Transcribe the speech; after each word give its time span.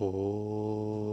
Oh. 0.00 1.09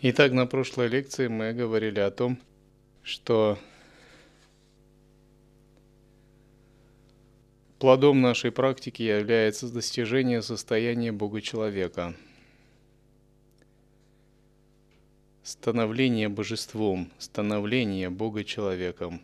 Итак, 0.00 0.30
на 0.30 0.46
прошлой 0.46 0.86
лекции 0.86 1.26
мы 1.26 1.52
говорили 1.52 1.98
о 1.98 2.12
том, 2.12 2.38
что 3.02 3.58
плодом 7.80 8.20
нашей 8.20 8.52
практики 8.52 9.02
является 9.02 9.68
достижение 9.68 10.40
состояния 10.40 11.10
Бога-человека, 11.10 12.14
становление 15.42 16.28
божеством, 16.28 17.10
становление 17.18 18.08
Бога-человеком. 18.08 19.20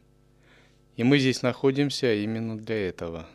И 0.96 1.04
мы 1.04 1.20
здесь 1.20 1.42
находимся 1.42 2.12
именно 2.14 2.58
для 2.58 2.88
этого. 2.88 3.28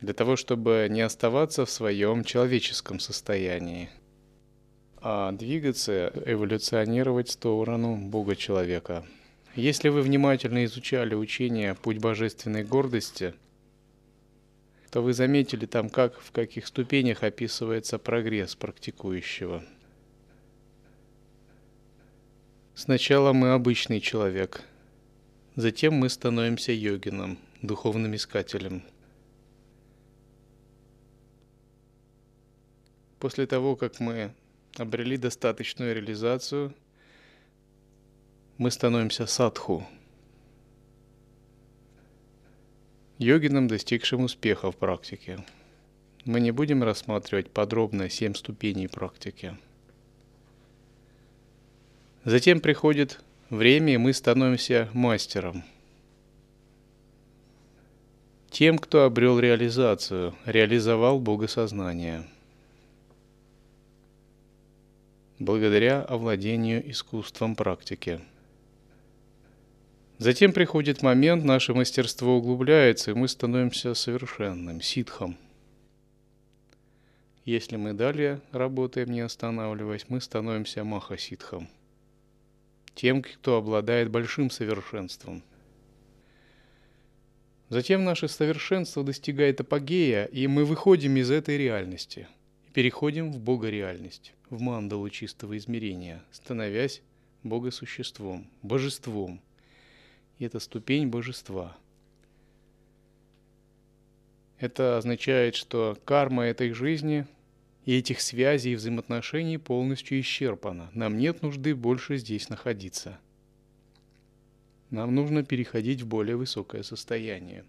Для 0.00 0.14
того, 0.14 0.36
чтобы 0.36 0.86
не 0.88 1.02
оставаться 1.02 1.66
в 1.66 1.70
своем 1.70 2.24
человеческом 2.24 2.98
состоянии– 2.98 3.90
двигаться, 5.32 6.12
эволюционировать 6.26 7.28
в 7.28 7.32
сторону 7.32 7.96
Бога-человека. 7.96 9.04
Если 9.54 9.88
вы 9.88 10.02
внимательно 10.02 10.64
изучали 10.64 11.14
учение 11.14 11.74
«Путь 11.74 11.98
божественной 11.98 12.64
гордости», 12.64 13.34
то 14.90 15.02
вы 15.02 15.12
заметили 15.12 15.66
там, 15.66 15.90
как 15.90 16.18
в 16.20 16.30
каких 16.32 16.66
ступенях 16.66 17.22
описывается 17.22 17.98
прогресс 17.98 18.54
практикующего. 18.54 19.64
Сначала 22.74 23.32
мы 23.32 23.52
обычный 23.52 24.00
человек, 24.00 24.62
затем 25.56 25.94
мы 25.94 26.08
становимся 26.08 26.72
йогином, 26.72 27.38
духовным 27.60 28.14
искателем. 28.14 28.82
После 33.18 33.46
того, 33.46 33.74
как 33.74 33.98
мы 33.98 34.32
обрели 34.78 35.16
достаточную 35.16 35.94
реализацию, 35.94 36.74
мы 38.56 38.70
становимся 38.70 39.26
садху, 39.26 39.86
йогином, 43.18 43.68
достигшим 43.68 44.22
успеха 44.22 44.70
в 44.70 44.76
практике. 44.76 45.44
Мы 46.24 46.40
не 46.40 46.50
будем 46.50 46.82
рассматривать 46.82 47.50
подробно 47.50 48.10
семь 48.10 48.34
ступеней 48.34 48.88
практики. 48.88 49.56
Затем 52.24 52.60
приходит 52.60 53.20
время, 53.48 53.94
и 53.94 53.96
мы 53.96 54.12
становимся 54.12 54.90
мастером. 54.92 55.64
Тем, 58.50 58.78
кто 58.78 59.04
обрел 59.04 59.38
реализацию, 59.38 60.34
реализовал 60.44 61.20
богосознание– 61.20 62.26
благодаря 65.38 66.02
овладению 66.02 66.90
искусством 66.90 67.54
практики. 67.54 68.20
Затем 70.18 70.52
приходит 70.52 71.02
момент, 71.02 71.44
наше 71.44 71.74
мастерство 71.74 72.36
углубляется, 72.36 73.12
и 73.12 73.14
мы 73.14 73.28
становимся 73.28 73.94
совершенным, 73.94 74.80
ситхом. 74.80 75.36
Если 77.44 77.76
мы 77.76 77.92
далее 77.92 78.40
работаем, 78.50 79.10
не 79.10 79.20
останавливаясь, 79.20 80.06
мы 80.08 80.20
становимся 80.20 80.82
махаситхом, 80.82 81.68
тем, 82.94 83.22
кто 83.22 83.56
обладает 83.56 84.10
большим 84.10 84.50
совершенством. 84.50 85.44
Затем 87.68 88.04
наше 88.04 88.28
совершенство 88.28 89.04
достигает 89.04 89.60
апогея, 89.60 90.24
и 90.24 90.46
мы 90.48 90.64
выходим 90.64 91.16
из 91.16 91.30
этой 91.30 91.56
реальности 91.58 92.26
переходим 92.78 93.32
в 93.32 93.40
богореальность 93.40 94.34
в 94.50 94.60
мандалу 94.60 95.10
чистого 95.10 95.56
измерения, 95.56 96.22
становясь 96.30 97.02
богосуществом, 97.42 98.48
божеством. 98.62 99.40
И 100.38 100.44
это 100.44 100.60
ступень 100.60 101.08
божества. 101.08 101.76
Это 104.60 104.96
означает, 104.96 105.56
что 105.56 105.98
карма 106.04 106.44
этой 106.44 106.70
жизни 106.70 107.26
и 107.84 107.98
этих 107.98 108.20
связей 108.20 108.74
и 108.74 108.76
взаимоотношений 108.76 109.58
полностью 109.58 110.20
исчерпана. 110.20 110.88
Нам 110.94 111.18
нет 111.18 111.42
нужды 111.42 111.74
больше 111.74 112.16
здесь 112.16 112.48
находиться. 112.48 113.18
Нам 114.90 115.16
нужно 115.16 115.42
переходить 115.42 116.02
в 116.02 116.06
более 116.06 116.36
высокое 116.36 116.84
состояние. 116.84 117.64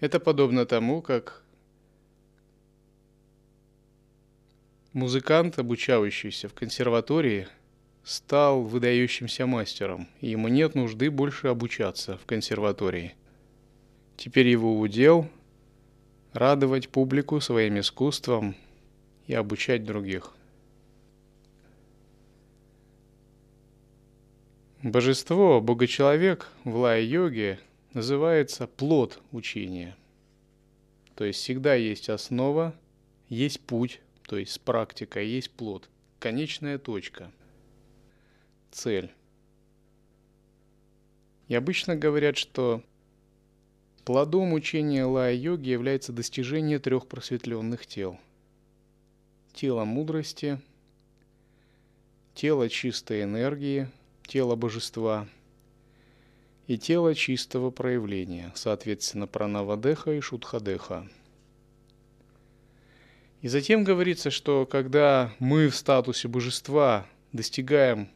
Это 0.00 0.18
подобно 0.18 0.64
тому, 0.64 1.02
как 1.02 1.39
Музыкант, 4.92 5.58
обучающийся 5.60 6.48
в 6.48 6.54
консерватории, 6.54 7.46
стал 8.02 8.62
выдающимся 8.62 9.46
мастером, 9.46 10.08
и 10.20 10.30
ему 10.30 10.48
нет 10.48 10.74
нужды 10.74 11.12
больше 11.12 11.46
обучаться 11.46 12.18
в 12.18 12.26
консерватории. 12.26 13.14
Теперь 14.16 14.48
его 14.48 14.80
удел– 14.80 15.28
радовать 16.32 16.88
публику 16.88 17.40
своим 17.40 17.78
искусством 17.78 18.56
и 19.28 19.34
обучать 19.34 19.84
других. 19.84 20.34
Божество, 24.82 25.60
богочеловек 25.60 26.48
в 26.64 26.74
лая-йоге 26.74 27.60
называется 27.92 28.66
плод 28.66 29.20
учения. 29.30 29.94
То 31.14 31.24
есть 31.24 31.38
всегда 31.38 31.74
есть 31.74 32.08
основа, 32.08 32.74
есть 33.28 33.60
путь, 33.60 34.00
то 34.30 34.38
есть 34.38 34.60
практика 34.60 35.20
есть 35.20 35.50
плод, 35.50 35.90
конечная 36.20 36.78
точка, 36.78 37.32
цель. 38.70 39.10
И 41.48 41.54
обычно 41.56 41.96
говорят, 41.96 42.36
что 42.36 42.84
плодом 44.04 44.52
учения 44.52 45.04
лая-йоги 45.04 45.70
является 45.70 46.12
достижение 46.12 46.78
трех 46.78 47.08
просветленных 47.08 47.88
тел. 47.88 48.20
Тело 49.52 49.84
мудрости, 49.84 50.60
тело 52.34 52.68
чистой 52.68 53.24
энергии, 53.24 53.88
тело 54.28 54.54
божества 54.54 55.26
и 56.68 56.78
тело 56.78 57.16
чистого 57.16 57.72
проявления, 57.72 58.52
соответственно, 58.54 59.26
пранавадеха 59.26 60.12
и 60.12 60.20
шутхадеха– 60.20 61.08
и 63.42 63.48
затем 63.48 63.84
говорится, 63.84 64.30
что 64.30 64.66
когда 64.66 65.32
мы 65.38 65.68
в 65.68 65.76
статусе 65.76 66.28
божества 66.28 67.06
достигаем 67.32 68.08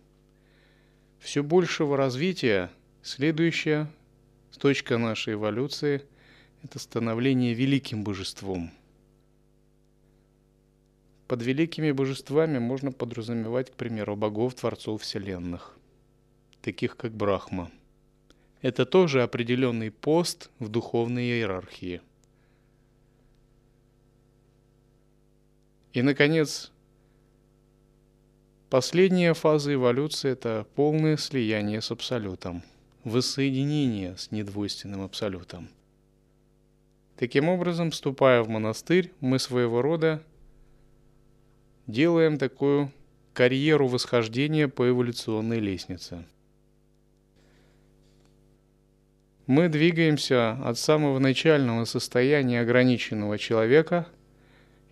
все 1.18 1.42
большего 1.42 1.96
развития, 1.96 2.70
следующая 3.02 3.90
точка 4.58 4.98
нашей 4.98 5.34
эволюции– 5.34 6.02
это 6.62 6.78
становление 6.78 7.54
великим 7.54 8.04
божеством. 8.04 8.70
Под 11.26 11.42
великими 11.42 11.90
божествами 11.90 12.58
можно 12.58 12.92
подразумевать, 12.92 13.70
к 13.70 13.74
примеру, 13.74 14.14
богов, 14.14 14.54
творцов 14.54 15.02
вселенных, 15.02 15.76
таких 16.60 16.96
как 16.98 17.12
Брахма. 17.12 17.70
Это 18.60 18.84
тоже 18.84 19.22
определенный 19.22 19.90
пост 19.90 20.50
в 20.58 20.68
духовной 20.68 21.24
иерархии– 21.24 22.02
И, 25.94 26.02
наконец, 26.02 26.70
Последняя 28.74 29.34
фаза 29.34 29.72
эволюции– 29.72 30.30
это 30.32 30.66
полное 30.74 31.16
слияние 31.16 31.80
с 31.80 31.92
Абсолютом, 31.92 32.64
воссоединение 33.04 34.16
с 34.16 34.32
недвойственным 34.32 35.02
Абсолютом. 35.02 35.68
Таким 37.16 37.48
образом, 37.48 37.92
вступая 37.92 38.42
в 38.42 38.48
монастырь, 38.48 39.12
мы 39.20 39.38
своего 39.38 39.80
рода 39.80 40.20
делаем 41.86 42.36
такую 42.36 42.90
карьеру 43.32 43.86
восхождения 43.86 44.66
по 44.66 44.88
эволюционной 44.88 45.60
лестнице. 45.60 46.24
Мы 49.46 49.68
двигаемся 49.68 50.58
от 50.64 50.78
самого 50.78 51.20
начального 51.20 51.84
состояния 51.84 52.62
ограниченного 52.62 53.38
человека, 53.38 54.08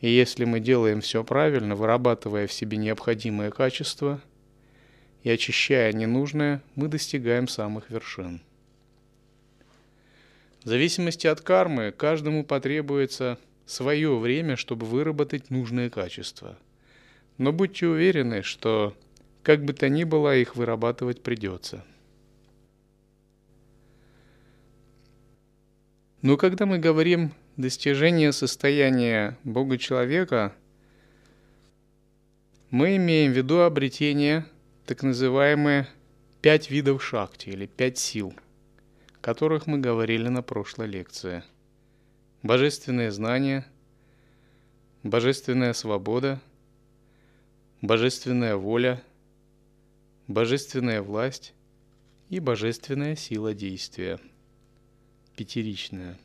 и 0.03 0.11
если 0.11 0.45
мы 0.45 0.61
делаем 0.61 1.01
все 1.01 1.25
правильно, 1.25 1.75
вырабатывая 1.75 2.47
в 2.47 2.53
себе 2.53 2.77
необходимые 2.77 3.51
качества 3.51 4.21
и 5.23 5.31
очищая 5.31 5.93
ненужное, 5.95 6.61
мы 6.75 6.89
достигаем 6.89 7.49
самых 7.49 7.89
вершин. 7.89 8.43
В 10.63 10.69
зависимости 10.69 11.27
от 11.27 11.41
кармы 11.41 11.93
каждому 11.97 12.45
потребуется 12.45 13.39
свое 13.65 14.19
время, 14.19 14.57
чтобы 14.57 14.85
выработать 14.85 15.49
нужные 15.49 15.89
качества. 15.89 16.59
Но 17.39 17.53
будьте 17.53 17.87
уверены, 17.87 18.43
что 18.43 18.95
как 19.43 19.65
бы 19.65 19.73
то 19.73 19.89
ни 19.89 20.05
было, 20.05 20.37
их 20.37 20.57
вырабатывать 20.57 21.23
придется– 21.23 21.83
Но 26.23 26.37
когда 26.37 26.67
мы 26.67 26.79
говорим 26.79 27.33
достижение 27.63 28.33
состояния 28.33 29.39
Бога-человека, 29.45 30.53
мы 32.71 32.97
имеем 32.97 33.33
в 33.33 33.37
виду 33.37 33.61
обретение 33.61 34.45
так 34.85 35.03
называемые 35.03 35.87
пять 36.43 36.71
видов 36.71 37.03
шакти 37.03 37.51
или 37.51 37.67
пять 37.67 37.99
сил, 37.99 38.35
о 39.15 39.19
которых 39.21 39.67
мы 39.67 39.79
говорили 39.79 40.29
на 40.29 40.43
прошлой 40.43 40.89
лекции. 40.89 41.45
Божественное 42.43 43.13
знание, 43.13 43.65
божественная 45.05 45.73
свобода, 45.73 46.41
божественная 47.81 48.57
воля, 48.57 49.01
божественная 50.27 51.01
власть 51.01 51.55
и 52.29 52.41
божественная 52.41 53.15
сила 53.15 53.55
действия– 53.55 54.19
пятеричная. 55.37 56.19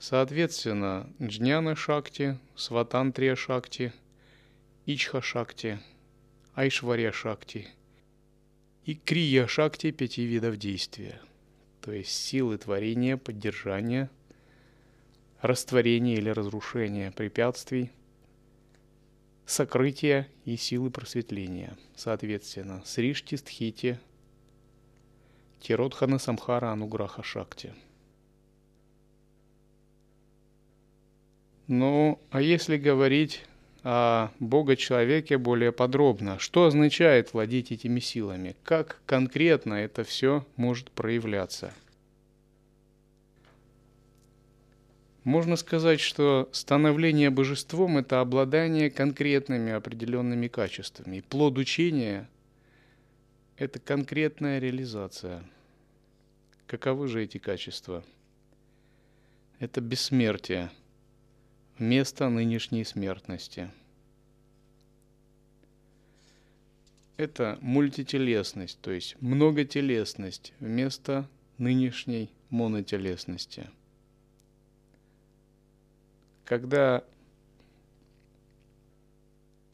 Соответственно, 0.00 1.12
Джняна 1.20 1.76
Шакти, 1.76 2.38
Сватантрия 2.56 3.36
Шакти, 3.36 3.92
Ичха 4.86 5.20
Шакти, 5.20 5.78
Айшвария 6.54 7.12
Шакти 7.12 7.68
и 8.86 8.94
Крия 8.94 9.46
Шакти 9.46 9.90
пяти 9.90 10.24
видов 10.24 10.56
действия, 10.56 11.20
то 11.82 11.92
есть 11.92 12.12
силы 12.12 12.56
творения, 12.56 13.18
поддержания, 13.18 14.08
растворения 15.42 16.14
или 16.14 16.30
разрушения 16.30 17.12
препятствий, 17.12 17.90
сокрытия 19.44 20.28
и 20.46 20.56
силы 20.56 20.90
просветления. 20.90 21.76
Соответственно, 21.94 22.82
Сришти, 22.86 23.36
Стхити, 23.36 24.00
Тиродхана 25.60 26.18
Самхара 26.18 26.70
Ануграха 26.70 27.22
Шакти. 27.22 27.74
Ну, 31.70 32.20
а 32.30 32.42
если 32.42 32.76
говорить 32.78 33.44
о 33.84 34.30
Бога-человеке 34.40 35.38
более 35.38 35.70
подробно, 35.70 36.36
что 36.40 36.64
означает 36.64 37.32
владеть 37.32 37.70
этими 37.70 38.00
силами? 38.00 38.56
Как 38.64 39.00
конкретно 39.06 39.74
это 39.74 40.02
все 40.02 40.44
может 40.56 40.90
проявляться? 40.90 41.72
Можно 45.22 45.54
сказать, 45.54 46.00
что 46.00 46.48
становление 46.50 47.30
божеством– 47.30 47.98
это 47.98 48.20
обладание 48.20 48.90
конкретными 48.90 49.70
определенными 49.70 50.48
качествами. 50.48 51.18
И 51.18 51.20
плод 51.20 51.56
учения– 51.56 52.28
это 53.56 53.78
конкретная 53.78 54.58
реализация. 54.58 55.44
Каковы 56.66 57.06
же 57.06 57.22
эти 57.22 57.38
качества? 57.38 58.02
Это 59.60 59.80
бессмертие 59.80 60.72
вместо 61.80 62.28
нынешней 62.28 62.84
смертности. 62.84 63.70
Это 67.16 67.58
мультителесность, 67.62 68.78
то 68.80 68.90
есть 68.90 69.16
многотелесность 69.20 70.52
вместо 70.60 71.26
нынешней 71.56 72.30
монотелесности. 72.50 73.70
Когда 76.44 77.02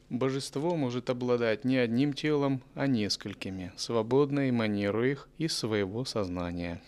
Божество 0.09 0.77
может 0.77 1.11
обладать 1.11 1.65
не 1.65 1.77
одним 1.77 2.13
телом, 2.13 2.63
а 2.75 2.87
несколькими, 2.87 3.73
свободно 3.77 4.49
эманируя 4.49 5.11
их 5.11 5.29
из 5.39 5.57
своего 5.57 6.05
сознания. 6.05 6.81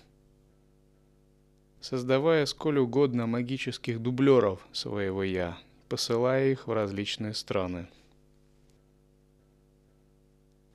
Создавая 1.80 2.44
сколь 2.46 2.78
угодно 2.78 3.26
магических 3.26 4.00
дублеров 4.00 4.66
своего 4.72 5.22
«я», 5.22 5.58
посылая 5.88 6.50
их 6.50 6.66
в 6.66 6.72
различные 6.72 7.34
страны. 7.34 7.88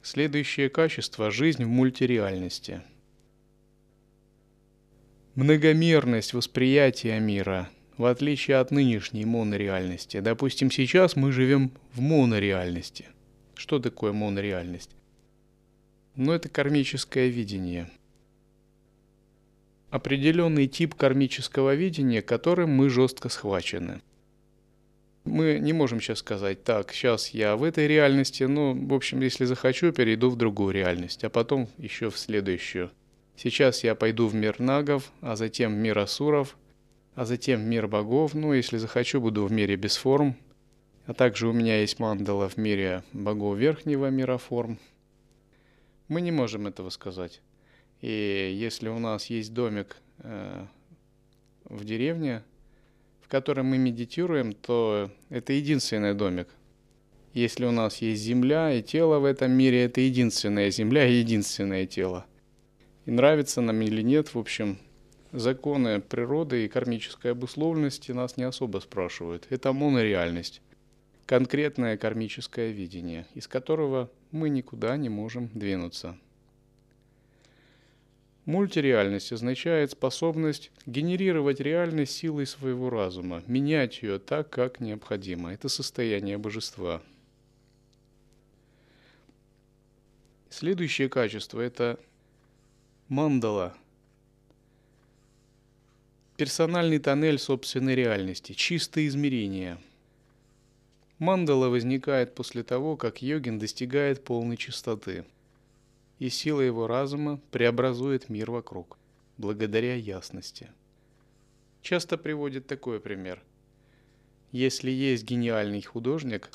Следующее 0.02 0.70
качество– 0.70 1.32
жизнь 1.32 1.64
в 1.64 1.70
мультиреальности. 1.70 2.82
Многомерность 5.36 6.34
восприятия 6.34 7.20
мира– 7.20 7.70
в 7.98 8.06
отличие 8.06 8.58
от 8.58 8.72
нынешней 8.72 9.26
монореальности. 9.26 10.20
Допустим, 10.20 10.72
сейчас 10.72 11.16
мы 11.16 11.32
живем 11.32 11.72
в 11.94 12.02
монореальности. 12.02 13.06
Что 13.56 13.80
такое 13.80 14.14
монореальность? 14.14 14.92
Ну, 16.16 16.32
это 16.32 16.50
кармическое 16.50 17.28
видение. 17.28 17.90
Определенный 19.94 20.68
тип 20.68 20.96
кармического 20.96 21.76
видения, 21.76 22.22
которым 22.22 22.72
мы 22.72 22.90
жестко 22.90 23.30
схвачены. 23.30 24.02
Мы 25.24 25.60
не 25.60 25.72
можем 25.72 26.02
сейчас 26.02 26.20
сказать, 26.20 26.64
так, 26.64 26.92
сейчас 26.92 27.30
я 27.30 27.56
в 27.56 27.64
этой 27.64 27.88
реальности, 27.88 28.44
ну, 28.44 28.74
в 28.88 28.94
общем, 28.94 29.22
если 29.22 29.46
захочу, 29.46 29.92
перейду 29.92 30.30
в 30.30 30.36
другую 30.36 30.74
реальность, 30.74 31.24
а 31.24 31.30
потом 31.30 31.70
еще 31.78 32.10
в 32.10 32.18
следующую. 32.18 32.92
Сейчас 33.38 33.84
я 33.84 33.96
пойду 33.96 34.28
в 34.28 34.36
мир 34.36 34.60
нагов, 34.60 35.12
а 35.22 35.36
затем 35.36 35.74
в 35.74 35.78
мир 35.78 36.00
асуров– 36.00 36.58
а 37.16 37.26
затем 37.26 37.62
мир 37.62 37.88
богов, 37.88 38.34
ну, 38.34 38.54
если 38.54 38.78
захочу, 38.78 39.22
буду 39.22 39.46
в 39.46 39.52
мире 39.52 39.76
без 39.76 39.98
форм, 39.98 40.36
а 41.06 41.14
также 41.14 41.48
у 41.48 41.54
меня 41.54 41.80
есть 41.82 42.00
мандала 42.00 42.50
в 42.50 42.58
мире 42.58 43.04
богов 43.14 43.58
верхнего 43.58 44.10
мира 44.10 44.38
форм. 44.38 44.80
Мы 46.08 46.22
не 46.22 46.32
можем 46.32 46.66
этого 46.66 46.90
сказать. 46.90 47.42
И 48.04 48.54
если 48.54 48.90
у 48.90 49.00
нас 49.00 49.28
есть 49.28 49.54
домик 49.54 49.96
э, 50.18 50.66
в 51.64 51.86
деревне, 51.86 52.44
в 53.22 53.30
котором 53.30 53.68
мы 53.68 53.78
медитируем, 53.78 54.52
то 54.52 55.10
это 55.30 55.54
единственный 55.54 56.14
домик. 56.14 56.50
Если 57.34 57.64
у 57.64 57.72
нас 57.72 58.00
есть 58.00 58.22
земля 58.22 58.74
и 58.74 58.84
тело 58.84 59.20
в 59.20 59.26
этом 59.26 59.54
мире, 59.54 59.86
это 59.86 60.02
единственная 60.02 60.70
земля 60.70 61.08
и 61.08 61.14
единственное 61.14 61.86
тело. 61.86 62.26
И 63.06 63.12
нравится 63.12 63.62
нам 63.62 63.82
или 63.82 64.02
нет, 64.02 64.34
в 64.34 64.38
общем, 64.38 64.80
законы 65.32 66.02
природы 66.02 66.66
и 66.66 66.68
кармической 66.68 67.32
обусловленности 67.32 68.12
нас 68.12 68.36
не 68.36 68.44
особо 68.44 68.80
спрашивают. 68.80 69.48
Это 69.50 69.72
монореальность, 69.72 70.62
конкретное 71.26 71.96
кармическое 71.96 72.72
видение, 72.72 73.28
из 73.34 73.48
которого 73.48 74.12
мы 74.32 74.50
никуда 74.50 74.98
не 74.98 75.08
можем 75.08 75.50
двинуться. 75.54 76.18
Мультиреальность 78.46 79.32
означает 79.32 79.92
способность 79.92 80.72
генерировать 80.86 81.60
реальность 81.60 82.18
силой 82.18 82.46
своего 82.46 82.90
разума, 82.90 83.42
менять 83.48 84.02
ее 84.04 84.20
так, 84.20 84.50
как 84.50 84.80
необходимо. 84.80 85.54
Это 85.54 85.70
состояние 85.70 86.38
божества. 86.38 87.02
Следующее 90.50 91.10
качество– 91.10 91.62
это 91.62 92.00
мандала– 93.08 93.76
Персональный 96.36 96.98
тоннель 96.98 97.38
собственной 97.38 97.94
реальности, 97.94 98.54
чистое 98.54 99.06
измерение. 99.06 99.78
Мандала 101.20 101.70
возникает 101.70 102.34
после 102.34 102.64
того, 102.64 102.98
как 102.98 103.22
йогин 103.22 103.60
достигает 103.60 104.24
полной 104.24 104.58
чистоты, 104.58 105.26
и 106.24 106.30
сила 106.30 106.62
его 106.62 106.88
разума 106.88 107.42
преобразует 107.52 108.30
мир 108.30 108.50
вокруг, 108.50 108.98
благодаря 109.38 109.96
ясности. 109.96 110.70
Часто 111.82 112.18
приводит 112.18 112.66
такой 112.66 113.02
пример. 113.02 113.44
Если 114.54 114.90
есть 114.90 115.26
гениальный 115.26 115.82
художник, 115.82 116.50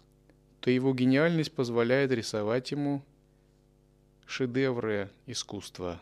то 0.60 0.70
его 0.70 0.94
гениальность 0.94 1.52
позволяет 1.52 2.12
рисовать 2.12 2.70
ему 2.70 3.04
шедевры 4.25 5.10
искусства. 5.26 6.00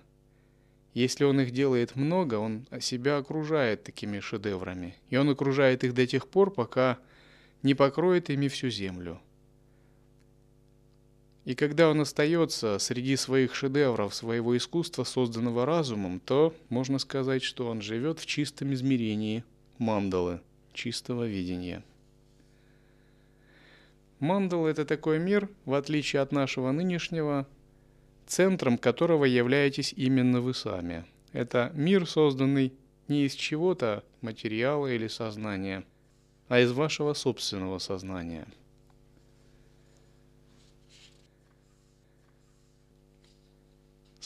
Если 0.95 1.25
он 1.25 1.41
их 1.41 1.51
делает 1.51 1.97
много, 1.97 2.37
он 2.37 2.69
себя 2.81 3.17
окружает 3.17 3.83
такими 3.83 4.21
шедеврами. 4.21 4.95
И 5.11 5.17
он 5.17 5.29
окружает 5.29 5.83
их 5.83 5.93
до 5.93 6.07
тех 6.07 6.29
пор, 6.29 6.53
пока 6.53 7.01
не 7.65 7.75
покроет 7.75 8.31
ими 8.31 8.47
всю 8.47 8.71
землю. 8.71 9.21
И 11.47 11.55
когда 11.55 11.89
он 11.89 12.01
остается 12.01 12.81
среди 12.81 13.15
своих 13.15 13.55
шедевров, 13.55 14.13
своего 14.17 14.57
искусства, 14.57 15.05
созданного 15.05 15.65
разумом, 15.65 16.19
то 16.19 16.53
можно 16.71 16.99
сказать, 16.99 17.45
что 17.45 17.69
он 17.69 17.83
живет 17.83 18.19
в 18.19 18.27
чистом 18.27 18.75
измерении 18.75 19.45
мандалы, 19.79 20.41
чистого 20.73 21.25
видения. 21.25 21.85
Мандал– 24.19 24.67
это 24.67 24.85
такой 24.85 25.21
мир, 25.21 25.49
в 25.67 25.75
отличие 25.75 26.21
от 26.21 26.33
нашего 26.33 26.73
нынешнего, 26.73 27.47
центром 28.27 28.77
которого 28.77 29.25
являетесь 29.25 29.95
именно 29.97 30.41
вы 30.41 30.53
сами. 30.53 31.05
Это 31.33 31.71
мир, 31.75 32.09
созданный 32.09 32.73
не 33.07 33.25
из 33.25 33.35
чего-то 33.35 34.03
материала 34.21 34.89
или 34.89 35.07
сознания, 35.07 35.85
а 36.49 36.59
из 36.59 36.73
вашего 36.73 37.15
собственного 37.15 37.79
сознания– 37.79 38.49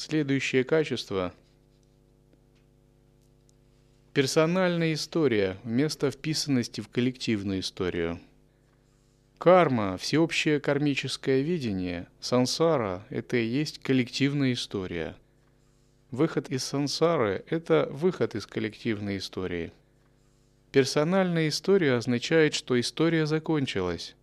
Следующее 0.02 0.64
качество– 0.64 1.34
персональная 4.14 4.94
история 4.94 5.58
вместо 5.62 6.10
вписанности 6.10 6.80
в 6.80 6.88
коллективную 6.88 7.60
историю. 7.60 8.18
Карма, 9.36 9.98
всеобщее 9.98 10.58
кармическое 10.58 11.42
видение, 11.42 12.08
сансара– 12.18 13.04
это 13.10 13.36
и 13.36 13.44
есть 13.44 13.80
коллективная 13.80 14.54
история. 14.54 15.16
Выход 16.10 16.48
из 16.48 16.64
сансары– 16.64 17.44
это 17.50 17.86
выход 17.92 18.34
из 18.34 18.46
коллективной 18.46 19.18
истории. 19.18 19.70
Персональная 20.72 21.48
история 21.48 21.96
означает, 21.96 22.54
что 22.54 22.80
история 22.80 23.26
закончилась. 23.26 24.16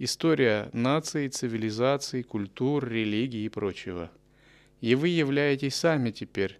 История 0.00 0.68
наций, 0.72 1.28
цивилизаций, 1.28 2.24
культур, 2.24 2.88
религий 2.88 3.44
и 3.44 3.48
прочего– 3.48 4.10
и 4.80 4.94
вы 4.94 5.08
являетесь 5.08 5.74
сами 5.74 6.10
теперь 6.10 6.58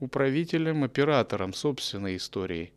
управителем, 0.00 0.84
оператором 0.84 1.52
собственной 1.52 2.16
истории. 2.16 2.72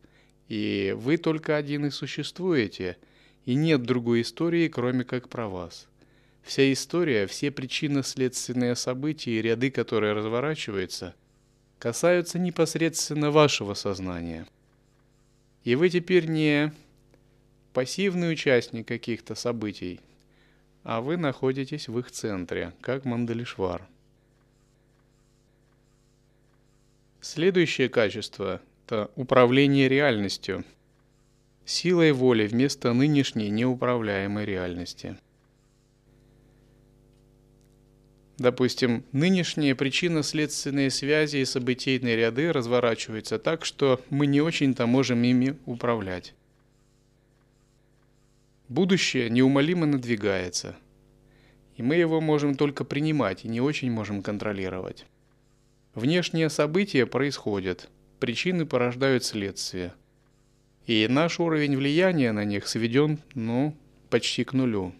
И 0.48 0.94
вы 0.96 1.16
только 1.18 1.56
один 1.56 1.86
и 1.86 1.90
существуете, 1.90 2.96
и 3.44 3.54
нет 3.54 3.82
другой 3.82 4.22
истории, 4.22 4.68
кроме 4.68 5.04
как 5.04 5.28
про 5.28 5.48
вас. 5.48 5.88
Вся 6.42 6.72
история, 6.72 7.26
все 7.26 7.50
причинно-следственные 7.50 8.74
события 8.76 9.32
и 9.32 9.42
ряды, 9.42 9.70
которые 9.70 10.14
разворачиваются, 10.14 11.14
касаются 11.78 12.38
непосредственно 12.38 13.30
вашего 13.30 13.74
сознания. 13.74 14.46
И 15.64 15.74
вы 15.74 15.90
теперь 15.90 16.26
не 16.26 16.72
пассивный 17.74 18.32
участник 18.32 18.88
каких-то 18.88 19.34
событий, 19.34 20.00
а 20.82 21.02
вы 21.02 21.18
находитесь 21.18 21.88
в 21.88 21.98
их 21.98 22.10
центре, 22.10 22.72
как 22.80 23.04
Мандалишвар– 23.04 23.86
Следующее 27.20 27.88
качество– 27.88 28.62
это 28.86 29.10
управление 29.16 29.88
реальностью. 29.88 30.64
Силой 31.64 32.12
воли 32.12 32.46
вместо 32.46 32.92
нынешней 32.92 33.50
неуправляемой 33.50 34.44
реальности. 34.44 35.18
Допустим, 38.38 39.04
нынешние 39.10 39.74
причинно-следственные 39.74 40.90
связи 40.90 41.38
и 41.38 41.44
событийные 41.44 42.14
ряды 42.14 42.52
разворачиваются 42.52 43.40
так, 43.40 43.64
что 43.64 44.00
мы 44.10 44.28
не 44.28 44.40
очень-то 44.40 44.86
можем 44.86 45.20
ими 45.24 45.58
управлять. 45.66 46.34
Будущее 48.68 49.28
неумолимо 49.28 49.86
надвигается, 49.86 50.76
и 51.76 51.82
мы 51.82 51.96
его 51.96 52.20
можем 52.20 52.54
только 52.54 52.84
принимать 52.84 53.44
и 53.44 53.48
не 53.48 53.60
очень 53.60 53.90
можем 53.90 54.22
контролировать. 54.22 55.04
Внешние 55.98 56.48
события 56.48 57.06
происходят, 57.06 57.88
причины 58.20 58.64
порождают 58.64 59.24
следствие. 59.24 59.92
И 60.86 61.04
наш 61.08 61.40
уровень 61.40 61.76
влияния 61.76 62.30
на 62.30 62.44
них 62.44 62.68
сведен, 62.68 63.18
ну, 63.34 63.74
почти 64.08 64.44
к 64.44 64.52
нулю. 64.52 64.94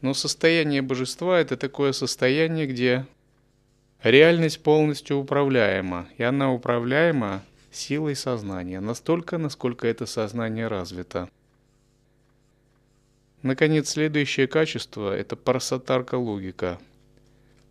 Но 0.00 0.14
состояние 0.14 0.80
божества– 0.80 1.38
это 1.40 1.58
такое 1.58 1.92
состояние, 1.92 2.66
где 2.66 3.04
реальность 4.02 4.62
полностью 4.62 5.18
управляема, 5.18 6.08
и 6.16 6.22
она 6.22 6.54
управляема 6.54 7.44
силой 7.70 8.16
сознания, 8.16 8.80
настолько, 8.80 9.36
насколько 9.36 9.86
это 9.86 10.06
сознание 10.06 10.68
развито. 10.68 11.28
Наконец, 13.42 13.90
следующее 13.90 14.46
качество– 14.46 15.14
это 15.18 15.36
парасатарка 15.36 16.14
логика– 16.14 16.78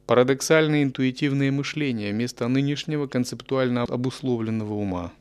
Парадоксальное 0.05 0.83
интуитивное 0.83 1.51
мышление 1.51 2.11
вместо 2.13 2.47
нынешнего 2.47 3.07
концептуально 3.07 3.83
обусловленного 3.83 4.73
ума. 4.73 5.11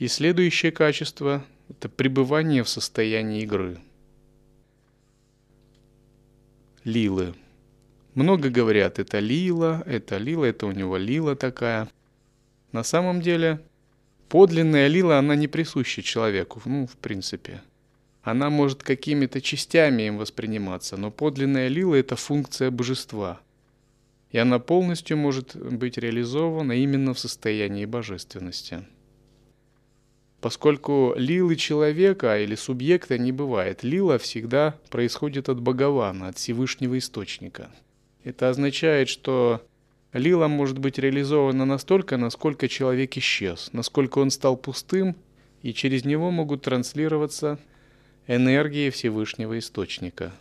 И 0.00 0.08
следующее 0.08 0.72
качество– 0.72 1.44
это 1.68 1.88
пребывание 1.88 2.64
в 2.64 2.68
состоянии 2.68 3.42
игры. 3.42 3.78
Лилы. 6.82 7.34
Много 8.14 8.50
говорят, 8.50 8.98
это 8.98 9.20
лила, 9.20 9.82
это 9.86 10.18
лила, 10.18 10.44
это 10.44 10.66
у 10.66 10.72
него 10.72 10.96
лила 10.96 11.36
такая. 11.36 11.88
На 12.72 12.82
самом 12.82 13.20
деле, 13.20 13.60
подлинная 14.28 14.88
лила, 14.88 15.20
она 15.20 15.36
не 15.36 15.46
присуща 15.46 16.02
человеку, 16.02 16.60
ну, 16.64 16.88
в 16.88 16.96
принципе– 16.96 17.62
она 18.30 18.50
может 18.50 18.82
какими-то 18.82 19.40
частями 19.40 20.02
им 20.02 20.18
восприниматься, 20.18 20.96
но 20.98 21.10
подлинная 21.10 21.68
лила– 21.68 21.94
это 21.96 22.14
функция 22.14 22.70
божества. 22.70 23.40
И 24.32 24.38
она 24.38 24.58
полностью 24.58 25.16
может 25.16 25.56
быть 25.56 25.96
реализована 25.96 26.72
именно 26.72 27.14
в 27.14 27.18
состоянии 27.18 27.86
божественности. 27.86 28.84
Поскольку 30.42 31.14
лилы 31.16 31.56
человека 31.56 32.38
или 32.38 32.54
субъекта 32.54 33.16
не 33.16 33.32
бывает, 33.32 33.82
лила 33.82 34.18
всегда 34.18 34.74
происходит 34.90 35.48
от 35.48 35.60
Бхагавана, 35.60 36.28
от 36.28 36.36
Всевышнего 36.36 36.98
Источника. 36.98 37.70
Это 38.24 38.50
означает, 38.50 39.08
что 39.08 39.62
лила 40.12 40.48
может 40.48 40.78
быть 40.78 40.98
реализована 40.98 41.64
настолько, 41.64 42.18
насколько 42.18 42.68
человек 42.68 43.16
исчез, 43.16 43.70
насколько 43.72 44.18
он 44.18 44.30
стал 44.30 44.58
пустым, 44.58 45.16
и 45.62 45.72
через 45.72 46.04
него 46.04 46.30
могут 46.30 46.62
транслироваться 46.62 47.58
энергии 48.28 48.90
Всевышнего 48.90 49.58
Источника. 49.58 50.32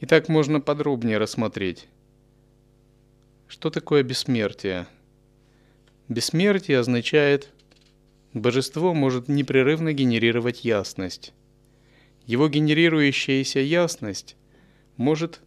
Итак, 0.00 0.28
можно 0.28 0.60
подробнее 0.60 1.18
рассмотреть, 1.18 1.86
что 3.46 3.70
такое 3.70 4.02
бессмертие. 4.02 4.88
Бессмертие 6.08 6.80
означает, 6.80 7.50
божество 8.32 8.94
может 8.94 9.28
непрерывно 9.28 9.92
генерировать 9.92 10.64
ясность. 10.64 11.32
Его 12.26 12.48
генерирующаяся 12.48 13.60
ясность 13.60 14.34
может 14.96 15.40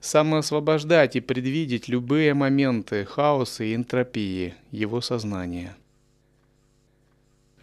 самоосвобождать 0.00 1.16
и 1.16 1.20
предвидеть 1.20 1.88
любые 1.88 2.34
моменты 2.34 3.04
хаоса 3.04 3.64
и 3.64 3.74
энтропии 3.74 4.54
его 4.70 5.00
сознания. 5.00 5.76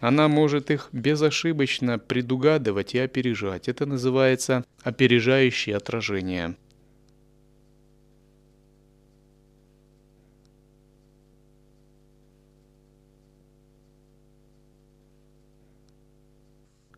Она 0.00 0.28
может 0.28 0.70
их 0.70 0.88
безошибочно 0.92 1.98
предугадывать 1.98 2.94
и 2.94 2.98
опережать. 2.98 3.68
Это 3.68 3.86
называется 3.86 4.64
опережающее 4.82 5.76
отражение. 5.76 6.54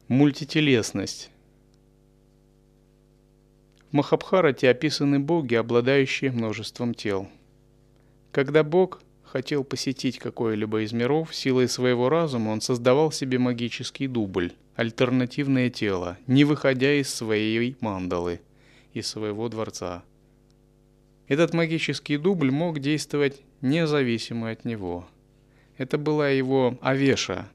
Мультителесность 0.08 1.30
Махабхарате 3.90 4.68
описаны 4.68 5.18
боги, 5.18 5.54
обладающие 5.54 6.30
множеством 6.30 6.92
тел. 6.92 7.26
Когда 8.32 8.62
бог 8.62 9.00
хотел 9.24 9.64
посетить 9.64 10.18
какое-либо 10.18 10.82
из 10.82 10.92
миров, 10.92 11.34
силой 11.34 11.68
своего 11.68 12.10
разума 12.10 12.50
он 12.50 12.60
создавал 12.60 13.12
себе 13.12 13.38
магический 13.38 14.06
дубль, 14.06 14.52
альтернативное 14.74 15.70
тело, 15.70 16.18
не 16.26 16.44
выходя 16.44 16.92
из 16.94 17.12
своей 17.12 17.76
мандалы. 17.80 18.40
из 18.94 19.06
своего 19.06 19.48
дворца. 19.48 20.02
Этот 21.28 21.52
магический 21.52 22.16
дубль 22.16 22.50
мог 22.50 22.80
действовать 22.80 23.42
независимо 23.60 24.50
от 24.50 24.64
него. 24.64 25.06
Это 25.76 25.98
была 25.98 26.30
его 26.30 26.78
Авеша, 26.80 27.48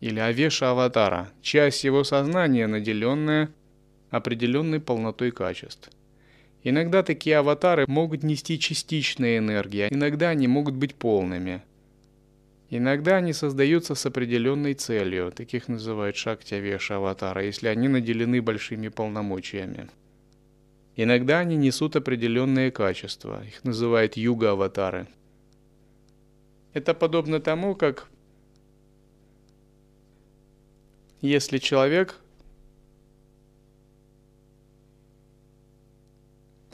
или 0.00 0.18
Авеша 0.18 0.72
Аватара, 0.72 1.30
часть 1.40 1.84
его 1.84 2.04
сознания, 2.04 2.66
наделенная 2.66 3.50
определенной 4.10 4.80
полнотой 4.80 5.30
качеств. 5.30 5.90
Иногда 6.62 7.02
такие 7.02 7.38
аватары 7.38 7.84
могут 7.86 8.22
нести 8.22 8.58
частичные 8.58 9.38
энергии, 9.38 9.82
а 9.82 9.88
иногда 9.88 10.30
они 10.30 10.48
могут 10.48 10.74
быть 10.74 10.94
полными. 10.94 11.62
Иногда 12.70 13.16
они 13.16 13.32
создаются 13.32 13.94
с 13.94 14.04
определенной 14.06 14.74
целью, 14.74 15.30
таких 15.30 15.68
называют 15.68 16.16
шакти 16.16 16.54
Авеша 16.54 16.96
Аватара, 16.96 17.44
если 17.44 17.68
они 17.68 17.86
наделены 17.86 18.42
большими 18.42 18.88
полномочиями. 18.88 19.88
Иногда 20.96 21.38
они 21.40 21.56
несут 21.56 21.94
определенные 21.94 22.72
качества, 22.72 23.44
их 23.46 23.62
называют 23.62 24.16
юга-аватары. 24.16 25.06
Это 26.72 26.92
подобно 26.94 27.38
тому, 27.38 27.76
как 27.76 28.08
если 31.20 31.58
человек, 31.58 32.20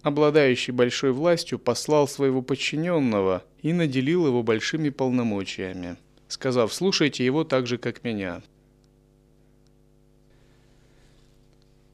обладающий 0.03 0.73
большой 0.73 1.13
властью, 1.13 1.59
послал 1.59 2.09
своего 2.09 2.43
подчиненного 2.43 3.45
и 3.63 3.73
наделил 3.73 4.27
его 4.27 4.43
большими 4.43 4.91
полномочиями, 4.91 5.97
сказав 6.29 6.73
«слушайте 6.73 7.25
его 7.25 7.45
так 7.45 7.67
же, 7.67 7.79
как 7.79 8.05
меня». 8.05 8.43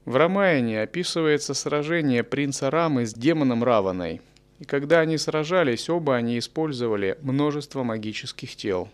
В 0.05 0.17
Рамаяне 0.17 0.81
описывается 0.81 1.53
сражение 1.53 2.25
принца 2.25 2.71
Рамы 2.71 3.05
с 3.05 3.13
демоном 3.13 3.63
Раваной. 3.63 4.23
И 4.59 4.65
когда 4.65 5.01
они 5.01 5.19
сражались, 5.19 5.91
оба 5.91 6.17
они 6.17 6.39
использовали 6.39 7.19
множество 7.21 7.83
магических 7.83 8.57
тел. 8.57 8.89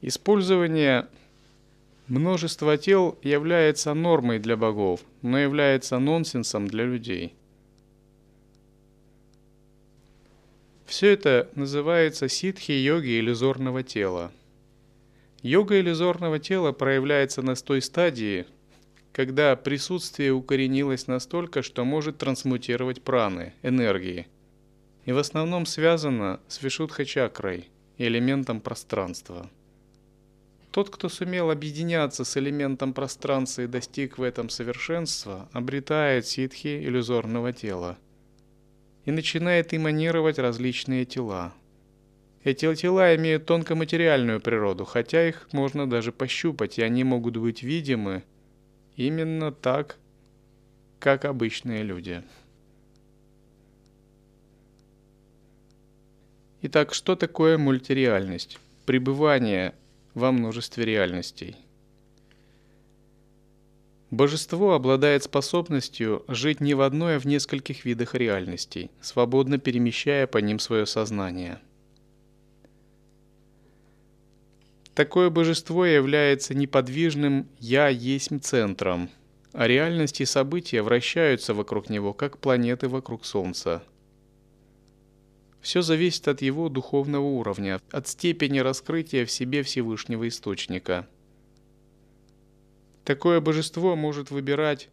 Использование 0.00 1.08
множества 2.08 2.76
тел 2.76 3.18
является 3.22 3.94
нормой 3.94 4.38
для 4.38 4.56
богов, 4.56 5.00
но 5.22 5.38
является 5.38 5.98
нонсенсом 5.98 6.68
для 6.68 6.84
людей. 6.84 7.34
Все 10.86 11.12
это 11.12 11.50
называется 11.54 12.28
ситхи-йоги 12.28 13.18
иллюзорного 13.18 13.82
тела. 13.82 14.30
Йога 15.42 15.80
иллюзорного 15.80 16.38
тела 16.38 16.72
проявляется 16.72 17.42
на 17.42 17.56
той 17.56 17.82
стадии, 17.82 18.46
когда 19.12 19.56
присутствие 19.56 20.32
укоренилось 20.32 21.06
настолько, 21.06 21.62
что 21.62 21.84
может 21.84 22.18
трансмутировать 22.18 23.02
праны, 23.02 23.52
энергии, 23.62 24.26
и 25.04 25.12
в 25.12 25.18
основном 25.18 25.66
связано 25.66 26.40
с 26.48 26.62
вишудха-чакрой, 26.62 27.68
элементом 27.98 28.60
пространства. 28.60 29.50
Тот, 30.76 30.90
кто 30.90 31.08
сумел 31.08 31.50
объединяться 31.50 32.22
с 32.22 32.36
элементом 32.36 32.92
пространства 32.92 33.62
и 33.62 33.66
достиг 33.66 34.18
в 34.18 34.22
этом 34.22 34.50
совершенства, 34.50 35.48
обретает 35.54 36.26
ситхи 36.26 36.84
иллюзорного 36.84 37.54
тела 37.54 37.96
и 39.06 39.10
начинает 39.10 39.72
эманировать 39.72 40.38
различные 40.38 41.06
тела. 41.06 41.54
Эти 42.44 42.74
тела 42.74 43.16
имеют 43.16 43.46
тонкоматериальную 43.46 44.38
природу, 44.38 44.84
хотя 44.84 45.26
их 45.26 45.48
можно 45.50 45.88
даже 45.88 46.12
пощупать, 46.12 46.78
и 46.78 46.82
они 46.82 47.04
могут 47.04 47.38
быть 47.38 47.62
видимы 47.62 48.22
именно 48.96 49.52
так, 49.52 49.96
как 50.98 51.24
обычные 51.24 51.84
люди. 51.84 52.22
Итак, 56.60 56.92
что 56.92 57.16
такое 57.16 57.56
мультиреальность? 57.56 58.58
Пребывание 58.84 59.72
во 60.16 60.32
множестве 60.32 60.86
реальностей. 60.86 61.56
Божество 64.10 64.72
обладает 64.72 65.24
способностью 65.24 66.24
жить 66.26 66.62
не 66.62 66.72
в 66.72 66.80
одной, 66.80 67.16
а 67.16 67.20
в 67.20 67.26
нескольких 67.26 67.84
видах 67.84 68.14
реальностей, 68.14 68.90
свободно 69.02 69.58
перемещая 69.58 70.26
по 70.26 70.38
ним 70.38 70.58
свое 70.58 70.86
сознание. 70.86 71.60
Такое 74.94 75.28
божество 75.28 75.84
является 75.84 76.54
неподвижным 76.54 77.46
«я 77.58 77.88
есть 77.88 78.30
центром», 78.42 79.10
а 79.52 79.66
реальности 79.68 80.22
и 80.22 80.26
события 80.26 80.80
вращаются 80.80 81.52
вокруг 81.52 81.90
него, 81.90 82.14
как 82.14 82.38
планеты 82.38 82.88
вокруг 82.88 83.26
Солнца. 83.26 83.82
Все 85.66 85.82
зависит 85.82 86.28
от 86.28 86.42
его 86.42 86.68
духовного 86.68 87.24
уровня, 87.24 87.80
от 87.90 88.06
степени 88.06 88.60
раскрытия 88.60 89.26
в 89.26 89.32
себе 89.32 89.64
Всевышнего 89.64 90.28
Источника. 90.28 91.08
Такое 93.02 93.40
божество 93.40 93.96
может 93.96 94.30
выбирать 94.30 94.90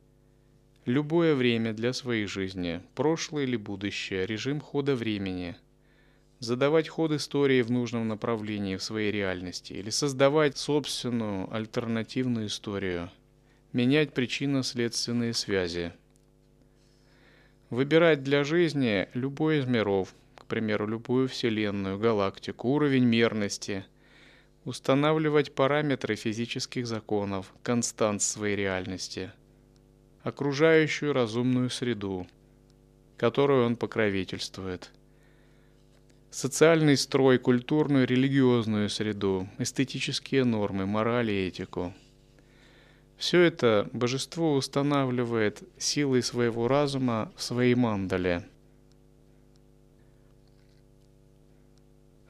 любое 0.86 1.36
время 1.36 1.74
для 1.74 1.94
своей 1.94 2.26
жизни, 2.26 2.82
прошлое 2.96 3.44
или 3.44 3.56
будущее, 3.56 4.26
режим 4.26 4.60
хода 4.60 4.96
времени– 4.96 5.56
задавать 6.40 6.90
ход 6.90 7.12
истории 7.12 7.62
в 7.62 7.70
нужном 7.70 8.08
направлении 8.08 8.76
в 8.76 8.82
своей 8.82 9.12
реальности 9.12 9.74
или 9.74 9.92
создавать 9.92 10.58
собственную 10.58 11.54
альтернативную 11.54 12.48
историю, 12.48 13.12
менять 13.74 14.16
причинно-следственные 14.16 15.36
связи. 15.36 15.94
Выбирать 17.70 18.24
для 18.24 18.44
жизни 18.44 19.08
любой 19.14 19.60
из 19.60 19.66
миров, 19.68 20.16
к 20.44 20.46
примеру, 20.46 20.88
любую 20.88 21.28
Вселенную, 21.28 21.98
галактику, 21.98 22.70
уровень 22.70 23.06
мерности, 23.06 23.86
устанавливать 24.66 25.56
параметры 25.56 26.16
физических 26.16 26.86
законов, 26.86 27.54
констант 27.64 28.22
своей 28.22 28.56
реальности, 28.56 29.32
окружающую 30.22 31.14
разумную 31.14 31.70
среду, 31.70 32.28
которую 33.18 33.66
он 33.66 33.76
покровительствует– 33.76 34.92
социальный 36.34 36.98
строй, 36.98 37.38
культурную, 37.38 38.08
религиозную 38.08 38.90
среду, 38.90 39.48
эстетические 39.60 40.44
нормы, 40.44 40.88
мораль 40.88 41.30
и 41.30 41.48
этику. 41.48 41.94
Все 43.18 43.42
это 43.42 43.88
божество 43.94 44.56
устанавливает 44.56 45.62
силой 45.78 46.24
своего 46.24 46.68
разума 46.68 47.32
в 47.38 47.44
своей 47.44 47.76
мандале. 47.76 48.48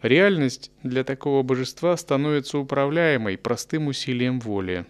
Реальность 0.04 0.72
для 0.84 1.04
такого 1.04 1.42
божества 1.42 1.98
становится 1.98 2.60
управляемой 2.60 3.40
простым 3.40 3.88
усилием 3.88 4.40
воли. 4.40 4.86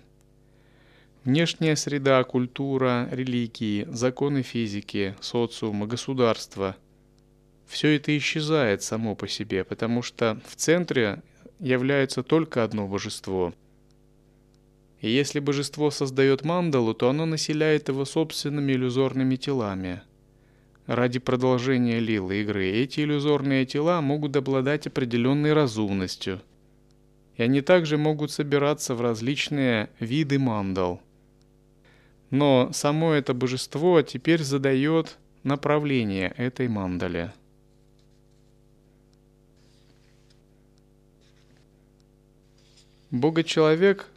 Внешняя 1.23 1.77
среда, 1.77 2.21
культура, 2.25 3.07
религии, 3.11 3.87
законы 3.89 4.41
физики, 4.41 5.15
социума, 5.21 5.87
государства– 5.87 6.75
все 7.73 7.95
это 7.95 8.15
исчезает 8.15 8.83
само 8.83 9.15
по 9.15 9.27
себе, 9.27 9.63
потому 9.63 10.03
что 10.03 10.39
в 10.47 10.55
центре 10.55 11.23
является 11.59 12.21
только 12.21 12.63
одно 12.63 12.87
божество. 12.87 13.53
И 15.01 15.09
если 15.09 15.39
божество 15.39 15.89
создает 15.89 16.45
мандалу, 16.45 16.93
то 16.93 17.09
оно 17.09 17.25
населяет 17.25 17.89
его 17.89 18.05
собственными 18.05 18.73
иллюзорными 18.73 19.35
телами. 19.37 20.01
Ради 20.85 21.19
продолжения 21.19 21.99
лилы 21.99 22.41
игры 22.41 22.67
эти 22.69 23.01
иллюзорные 23.01 23.65
тела 23.65 24.01
могут 24.01 24.35
обладать 24.35 24.85
определенной 24.85 25.53
разумностью. 25.53 26.41
И 27.37 27.43
они 27.43 27.61
также 27.61 27.97
могут 27.97 28.31
собираться 28.31 28.93
в 28.93 29.01
различные 29.01 29.89
виды 29.99 30.37
мандал. 30.39 31.01
Но 32.31 32.69
само 32.73 33.13
это 33.13 33.33
божество 33.33 34.01
теперь 34.01 34.43
задает 34.43 35.17
направление 35.43 36.33
этой 36.35 36.67
мандале. 36.67 37.33
Бога-человек, 43.09 44.09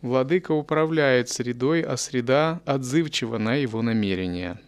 владыка 0.00 0.52
управляет 0.52 1.28
средой, 1.28 1.82
а 1.82 1.96
среда 1.96 2.60
отзывчива 2.64 3.36
на 3.36 3.56
его 3.56 3.82
намерения. 3.82 4.60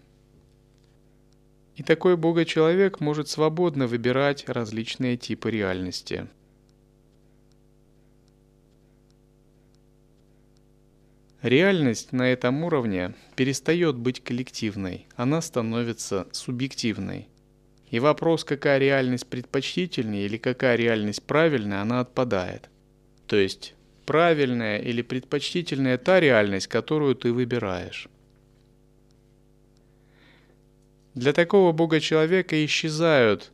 И 1.76 1.82
такой 1.82 2.16
Бога-человек 2.16 3.00
может 3.00 3.28
свободно 3.28 3.86
выбирать 3.86 4.48
различные 4.48 5.16
типы 5.16 5.50
реальности. 5.50 6.28
Реальность 11.42 12.12
на 12.12 12.32
этом 12.32 12.64
уровне 12.64 13.14
перестает 13.36 13.96
быть 13.96 14.22
коллективной, 14.24 15.06
она 15.16 15.42
становится 15.42 16.26
субъективной. 16.32 17.28
И 17.90 17.98
вопрос, 17.98 18.44
какая 18.44 18.78
реальность 18.78 19.26
предпочтительнее 19.26 20.24
или 20.24 20.38
какая 20.38 20.76
реальность 20.76 21.22
правильная, 21.22 21.82
она 21.82 22.00
отпадает. 22.00 22.70
То 23.26 23.36
есть 23.36 23.74
правильная 24.06 24.78
или 24.78 25.02
предпочтительная 25.02 25.98
та 25.98 26.18
реальность, 26.18 26.68
которую 26.68 27.14
ты 27.14 27.32
выбираешь. 27.32 28.08
Для 31.14 31.32
такого 31.32 31.70
Бога-человека 31.70 32.64
исчезают 32.64 33.52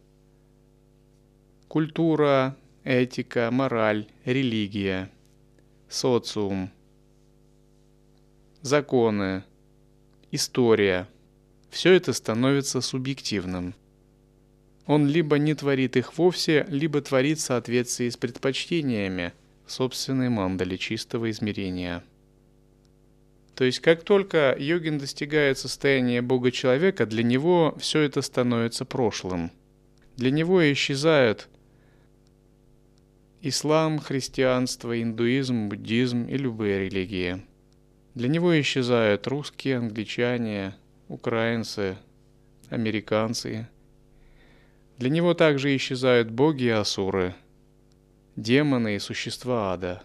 культура, 1.68 2.56
этика, 2.84 3.50
мораль, 3.52 4.06
религия, 4.24 5.10
социум, 5.86 6.70
законы, 8.62 9.44
история. 10.30 11.06
Все 11.68 11.92
это 11.92 12.14
становится 12.14 12.80
субъективным. 12.80 13.74
Он 14.86 15.06
либо 15.06 15.38
не 15.38 15.54
творит 15.54 15.96
их 15.96 16.16
вовсе, 16.16 16.64
либо 16.70 17.02
творит 17.02 17.38
в 17.38 17.42
соответствии 17.42 18.08
с 18.08 18.16
предпочтениями 18.16 19.34
собственной 19.66 20.30
мандали 20.30 20.76
чистого 20.76 21.30
измерения. 21.30 22.02
То 23.54 23.64
есть 23.64 23.80
как 23.80 24.04
только 24.04 24.56
йогин 24.58 24.98
достигает 24.98 25.58
состояния 25.58 26.22
Бога-человека, 26.22 27.06
для 27.06 27.22
него 27.22 27.76
все 27.78 28.00
это 28.00 28.22
становится 28.22 28.84
прошлым. 28.84 29.50
Для 30.16 30.30
него 30.30 30.60
исчезают 30.72 31.48
ислам, 33.42 33.98
христианство, 33.98 35.00
индуизм, 35.00 35.68
буддизм 35.68 36.24
и 36.24 36.36
любые 36.36 36.86
религии. 36.86 37.42
Для 38.14 38.28
него 38.28 38.58
исчезают 38.60 39.26
русские, 39.26 39.76
англичане, 39.76 40.74
украинцы, 41.08 41.96
американцы– 42.70 43.68
для 45.00 45.08
него 45.08 45.32
также 45.32 45.74
исчезают 45.74 46.30
боги 46.30 46.64
и 46.64 46.68
асуры, 46.68 47.34
демоны 48.36 48.96
и 48.96 48.98
существа 48.98 49.72
ада. 49.72 50.02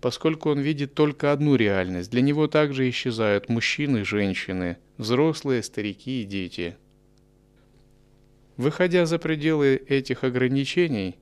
Поскольку 0.00 0.50
он 0.50 0.60
видит 0.60 0.94
только 0.94 1.32
одну 1.32 1.56
реальность, 1.56 2.10
для 2.10 2.22
него 2.22 2.46
также 2.46 2.88
исчезают 2.88 3.48
мужчины 3.48 4.04
женщины, 4.04 4.78
взрослые, 4.96 5.62
старики 5.62 6.22
и 6.22 6.24
дети. 6.24 6.76
Выходя 8.56 9.04
за 9.04 9.18
пределы 9.18 9.76
этих 9.88 10.24
ограничений, 10.24 11.16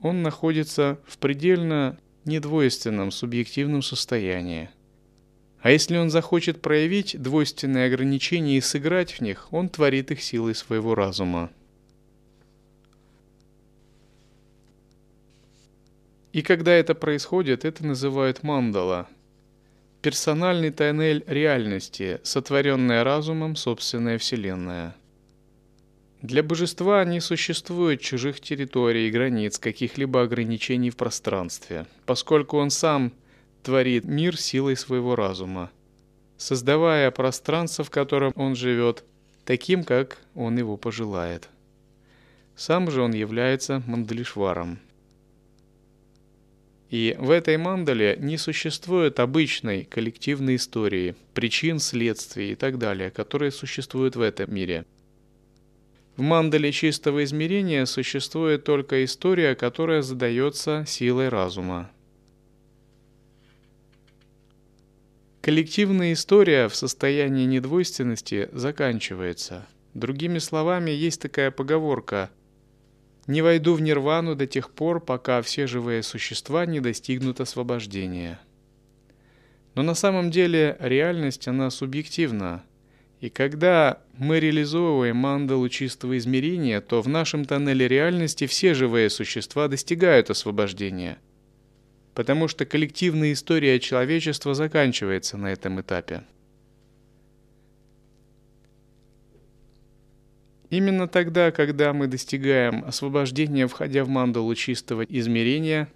он 0.00 0.22
находится 0.22 0.98
в 1.06 1.18
предельно 1.18 1.98
недвойственном 2.24 3.12
субъективном 3.12 3.82
состоянии. 3.82 4.70
А 5.60 5.70
если 5.70 5.96
он 5.96 6.10
захочет 6.10 6.60
проявить 6.60 7.20
двойственные 7.20 7.86
ограничения 7.86 8.58
и 8.58 8.60
сыграть 8.60 9.12
в 9.12 9.20
них, 9.20 9.52
он 9.52 9.68
творит 9.68 10.10
их 10.10 10.22
силой 10.22 10.54
своего 10.54 10.94
разума. 10.94 11.50
И 16.36 16.42
когда 16.42 16.72
это 16.72 16.94
происходит, 16.94 17.64
это 17.64 17.86
называют 17.86 18.42
мандала. 18.42 19.08
Персональный 20.02 20.70
тоннель 20.70 21.24
реальности, 21.26 22.20
сотворенная 22.24 23.04
разумом 23.04 23.56
собственная 23.56 24.18
вселенная. 24.18 24.94
Для 26.20 26.42
божества 26.42 27.02
не 27.06 27.20
существует 27.20 28.02
чужих 28.02 28.42
территорий, 28.42 29.10
границ, 29.10 29.58
каких-либо 29.58 30.20
ограничений 30.20 30.90
в 30.90 30.96
пространстве, 30.96 31.86
поскольку 32.04 32.58
он 32.58 32.68
сам 32.68 33.14
творит 33.62 34.04
мир 34.04 34.38
силой 34.38 34.76
своего 34.76 35.16
разума, 35.16 35.70
создавая 36.36 37.10
пространство, 37.12 37.82
в 37.82 37.88
котором 37.88 38.34
он 38.36 38.56
живет, 38.56 39.04
таким, 39.46 39.84
как 39.84 40.18
он 40.34 40.58
его 40.58 40.76
пожелает. 40.76 41.48
Сам 42.56 42.90
же 42.90 43.00
он 43.00 43.14
является 43.14 43.82
Мандалишваром– 43.86 44.80
и 46.96 47.14
в 47.18 47.30
этой 47.30 47.58
мандале 47.58 48.16
не 48.18 48.38
существует 48.38 49.20
обычной 49.20 49.84
коллективной 49.84 50.56
истории, 50.56 51.14
причин, 51.34 51.78
следствий 51.78 52.52
и 52.52 52.54
так 52.54 52.78
далее, 52.78 53.10
которые 53.10 53.50
существуют 53.50 54.16
в 54.16 54.22
этом 54.22 54.54
мире. 54.54 54.86
В 56.16 56.22
мандале 56.22 56.72
чистого 56.72 57.22
измерения 57.24 57.84
существует 57.84 58.64
только 58.64 59.04
история, 59.04 59.54
которая 59.54 60.00
задается 60.00 60.86
силой 60.86 61.28
разума. 61.28 61.90
Коллективная 65.42 66.14
история 66.14 66.66
в 66.70 66.74
состоянии 66.74 67.44
недвойственности 67.44 68.48
заканчивается. 68.52 69.66
Другими 69.92 70.38
словами, 70.38 70.92
есть 70.92 71.20
такая 71.20 71.50
поговорка– 71.50 72.30
не 73.26 73.42
войду 73.42 73.74
в 73.74 73.80
нирвану 73.80 74.34
до 74.34 74.46
тех 74.46 74.70
пор, 74.70 75.00
пока 75.00 75.42
все 75.42 75.66
живые 75.66 76.02
существа 76.02 76.64
не 76.66 76.80
достигнут 76.80 77.40
освобождения. 77.40 78.38
Но 79.74 79.82
на 79.82 79.94
самом 79.94 80.30
деле 80.30 80.76
реальность, 80.80 81.48
она 81.48 81.70
субъективна. 81.70 82.64
И 83.20 83.28
когда 83.28 84.00
мы 84.16 84.40
реализовываем 84.40 85.16
мандалу 85.16 85.68
чистого 85.68 86.16
измерения, 86.18 86.80
то 86.80 87.02
в 87.02 87.08
нашем 87.08 87.44
тоннеле 87.44 87.88
реальности 87.88 88.46
все 88.46 88.74
живые 88.74 89.10
существа 89.10 89.68
достигают 89.68 90.30
освобождения. 90.30 91.18
Потому 92.14 92.48
что 92.48 92.64
коллективная 92.64 93.32
история 93.32 93.78
человечества 93.80 94.54
заканчивается 94.54 95.36
на 95.36 95.52
этом 95.52 95.80
этапе. 95.80 96.24
Именно 100.70 101.06
тогда, 101.06 101.52
когда 101.52 101.92
мы 101.92 102.08
достигаем 102.08 102.84
освобождения, 102.84 103.68
входя 103.68 104.04
в 104.04 104.08
мандалу 104.08 104.54
чистого 104.54 105.02
измерения, 105.02 105.88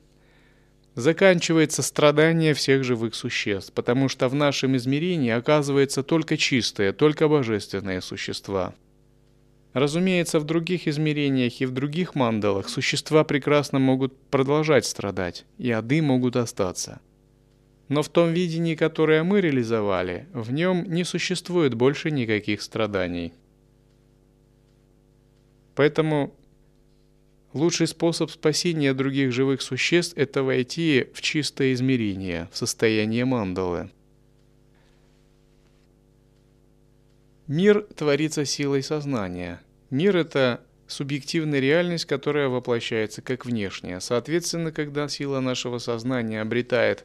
заканчивается 0.95 1.83
страдание 1.83 2.55
всех 2.55 2.85
живых 2.85 3.15
существ, 3.15 3.73
потому 3.73 4.09
что 4.09 4.29
в 4.29 4.35
нашем 4.35 4.77
измерении 4.77 5.31
оказывается 5.31 6.03
только 6.03 6.37
чистые, 6.37 6.93
только 6.93 7.29
божественные 7.29 8.01
существа. 8.01 8.75
Разумеется, 9.73 10.41
в 10.41 10.45
других 10.45 10.89
измерениях 10.89 11.61
и 11.61 11.67
в 11.67 11.71
других 11.71 12.15
мандалах 12.15 12.69
существа 12.69 13.23
прекрасно 13.23 13.79
могут 13.79 14.17
продолжать 14.29 14.85
страдать, 14.85 15.45
и 15.59 15.71
ады 15.71 16.03
могут 16.03 16.37
остаться. 16.37 17.01
Но 17.89 18.03
в 18.03 18.09
том 18.09 18.33
видении, 18.33 18.75
которое 18.75 19.23
мы 19.23 19.41
реализовали, 19.41 20.27
в 20.33 20.53
нем 20.53 20.85
не 20.89 21.05
существует 21.05 21.75
больше 21.75 22.11
никаких 22.11 22.63
страданий. 22.63 23.33
Поэтому 25.75 26.35
лучший 27.53 27.87
способ 27.87 28.31
спасения 28.31 28.95
других 28.95 29.33
живых 29.33 29.63
существ– 29.63 30.15
это 30.17 30.43
войти 30.43 31.09
в 31.15 31.21
чистое 31.21 31.73
измерение, 31.73 32.49
в 32.53 32.57
состояние 32.57 33.25
мандалы. 33.25 33.91
Мир 37.47 37.83
творится 37.97 38.45
силой 38.45 38.83
сознания. 38.83 39.61
Мир– 39.91 40.17
это 40.19 40.61
субъективная 40.87 41.61
реальность, 41.61 42.05
которая 42.05 42.49
воплощается 42.49 43.23
как 43.23 43.45
внешняя. 43.45 44.01
Соответственно, 44.01 44.71
когда 44.71 45.09
сила 45.09 45.41
нашего 45.41 45.79
сознания 45.79 46.41
обретает 46.41 47.05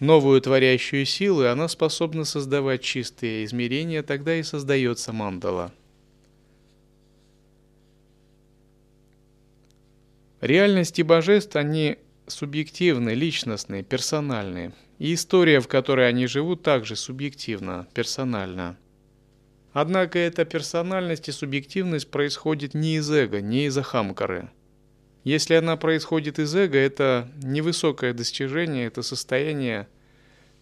новую 0.00 0.40
творящую 0.40 1.04
силу, 1.06 1.44
она 1.44 1.68
способна 1.68 2.24
создавать 2.24 2.82
чистые 2.82 3.44
измерения, 3.44 4.02
тогда 4.02 4.34
и 4.36 4.42
создается 4.42 5.12
мандала– 5.12 5.72
Реальности 10.44 11.00
божеств, 11.00 11.56
они 11.56 11.96
субъективны, 12.26 13.14
личностные, 13.14 13.82
персональные. 13.82 14.74
И 14.98 15.14
история, 15.14 15.58
в 15.58 15.68
которой 15.68 16.06
они 16.06 16.26
живут, 16.26 16.62
также 16.62 16.96
субъективна, 16.96 17.88
персональна. 17.94 18.76
Однако 19.72 20.18
эта 20.18 20.44
персональность 20.44 21.30
и 21.30 21.32
субъективность 21.32 22.10
происходит 22.10 22.74
не 22.74 22.96
из 22.96 23.10
эго, 23.10 23.40
не 23.40 23.64
из 23.64 23.78
ахамкары. 23.78 24.50
Если 25.24 25.54
она 25.54 25.78
происходит 25.78 26.38
из 26.38 26.54
эго, 26.54 26.76
это 26.76 27.32
невысокое 27.42 28.12
достижение, 28.12 28.86
это 28.86 29.00
состояние 29.00 29.88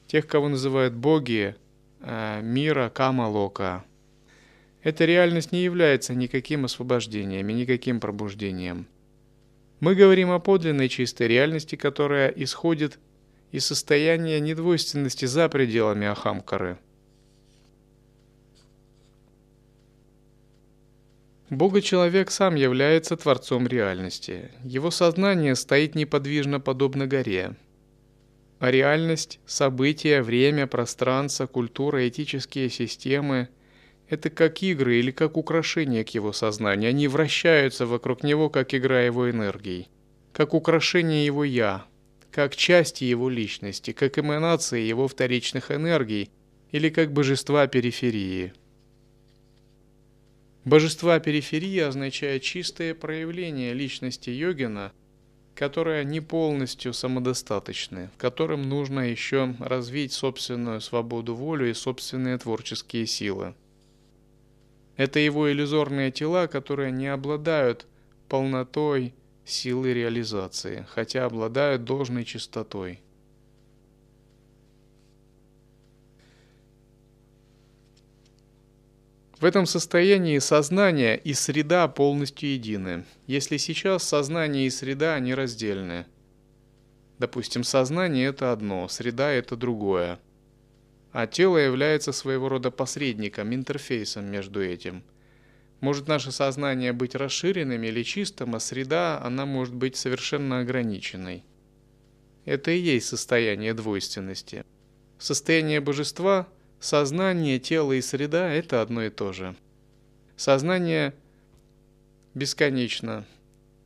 тех, 0.07 0.29
кого 0.29 0.49
называют 0.49 0.95
боги 0.95 1.57
э, 2.03 2.40
мира 2.40 2.88
Кама-Лока. 2.95 3.83
Эта 4.85 5.07
реальность 5.07 5.51
не 5.51 5.64
является 5.64 6.14
никаким 6.14 6.66
освобождением 6.66 7.49
и 7.49 7.53
никаким 7.53 7.99
пробуждением. 7.99 8.87
Мы 9.83 9.97
говорим 9.97 10.31
о 10.31 10.38
подлинной 10.38 10.88
чистой 10.88 11.27
реальности, 11.27 11.75
которая 11.75 12.29
исходит 12.29 13.01
из 13.51 13.66
состояния 13.66 14.38
недвойственности 14.38 15.25
за 15.25 15.49
пределами 15.49 16.07
Ахамкары. 16.07 16.79
Бога-человек 21.51 22.31
сам 22.31 22.55
является 22.55 23.16
творцом 23.16 23.66
реальности. 23.66 24.53
Его 24.62 24.92
сознание 24.92 25.57
стоит 25.57 25.97
неподвижно 25.97 26.61
подобно 26.61 27.09
горе. 27.09 27.57
А 28.61 28.71
реальность, 28.71 29.40
события, 29.47 30.23
время, 30.23 30.68
пространство, 30.68 31.49
культура, 31.49 32.07
этические 32.07 32.71
системы– 32.71 33.49
это 34.12 34.29
как 34.29 34.62
игры 34.62 34.98
или 34.98 35.11
как 35.11 35.38
украшение 35.38 36.05
к 36.05 36.11
его 36.11 36.35
сознанию. 36.35 36.90
Они 36.90 37.09
вращаются 37.09 37.87
вокруг 37.87 38.22
него, 38.22 38.51
как 38.51 38.75
игра 38.75 39.01
его 39.01 39.31
энергией. 39.31 39.88
Как 40.35 40.53
украшение 40.53 41.25
его 41.25 41.44
«я», 41.44 41.87
как 42.31 42.55
части 42.55 43.05
его 43.05 43.31
личности, 43.31 43.92
как 43.92 44.18
эманации 44.18 44.83
его 44.83 45.09
вторичных 45.09 45.70
энергий 45.70 46.31
или 46.72 46.90
как 46.90 47.11
божества 47.11 47.66
периферии. 47.66 48.53
Божества 50.66 51.18
периферии 51.18 51.81
означает 51.81 52.42
чистое 52.42 52.94
проявление 52.94 53.72
личности 53.72 54.29
йогина, 54.29 54.92
которое 55.55 56.05
не 56.05 56.20
полностью 56.20 56.92
самодостаточны, 56.92 58.11
в 58.14 58.18
котором 58.18 58.68
нужно 58.68 59.11
еще 59.11 59.55
развить 59.59 60.12
собственную 60.12 60.83
свободу 60.83 61.35
волю 61.35 61.70
и 61.70 61.75
собственные 61.75 62.37
творческие 62.37 63.07
силы. 63.07 63.55
Это 64.96 65.18
его 65.18 65.50
иллюзорные 65.50 66.11
тела, 66.11 66.46
которые 66.46 66.92
не 66.92 67.09
обладают 67.09 67.87
полнотой 68.28 69.14
силы 69.44 69.92
реализации, 69.94 70.87
хотя 70.90 71.24
обладают 71.24 71.85
должной 71.85 72.24
чистотой. 72.24 73.00
В 79.42 79.44
этом 79.44 79.66
состоянии 79.66 80.38
сознание 80.38 81.18
и 81.18 81.35
среда 81.35 81.88
полностью 81.88 82.50
едины. 82.50 83.05
Если 83.26 83.57
сейчас 83.57 84.05
сознание 84.05 84.68
и 84.68 84.70
среда 84.70 85.18
нераздельны. 85.18 86.07
Допустим, 87.18 87.64
сознание– 87.64 88.26
это 88.28 88.52
одно, 88.52 88.87
среда– 88.87 89.31
это 89.33 89.57
другое. 89.57 90.20
А 91.12 91.27
тело 91.27 91.59
является 91.59 92.12
своего 92.12 92.48
рода 92.48 92.70
посредником, 92.70 93.55
интерфейсом 93.55 94.27
между 94.27 94.62
этим. 94.62 95.03
Может 95.81 96.09
наше 96.09 96.33
сознание 96.33 96.92
быть 96.92 97.14
расширенным 97.14 97.83
или 97.83 98.03
чистым, 98.03 98.55
а 98.55 98.61
среда, 98.61 99.20
она 99.22 99.46
может 99.46 99.75
быть 99.75 99.96
совершенно 99.96 100.61
ограниченной. 100.61 101.44
Это 102.44 102.70
и 102.70 102.79
есть 102.79 103.07
состояние 103.09 103.75
двойственности. 103.75 104.64
Состояние 105.18 105.81
божества– 105.81 106.48
Сознание, 106.83 107.61
тело 107.61 107.92
и 107.92 108.01
среда– 108.01 108.51
это 108.53 108.83
одно 108.83 109.05
и 109.05 109.09
то 109.09 109.33
же. 109.33 109.55
Сознание 110.37 111.14
бесконечно, 112.35 113.25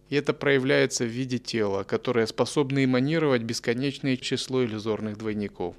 и 0.09 0.17
это 0.17 0.33
проявляется 0.33 1.05
в 1.05 1.09
виде 1.09 1.39
тела, 1.39 1.85
которое 1.85 2.27
способно 2.27 2.83
эманировать 2.83 3.43
бесконечное 3.43 4.17
число 4.17 4.65
иллюзорных 4.65 5.19
двойников. 5.19 5.77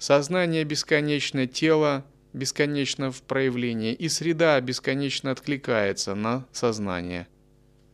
Сознание 0.00 0.64
бесконечно, 0.64 1.46
тело 1.46 2.04
бесконечно 2.32 3.12
в 3.12 3.22
проявлении, 3.22 3.94
и 3.94 4.08
среда 4.08 4.60
бесконечно 4.60 5.30
откликается 5.30 6.16
на 6.16 6.48
сознание. 6.50 7.28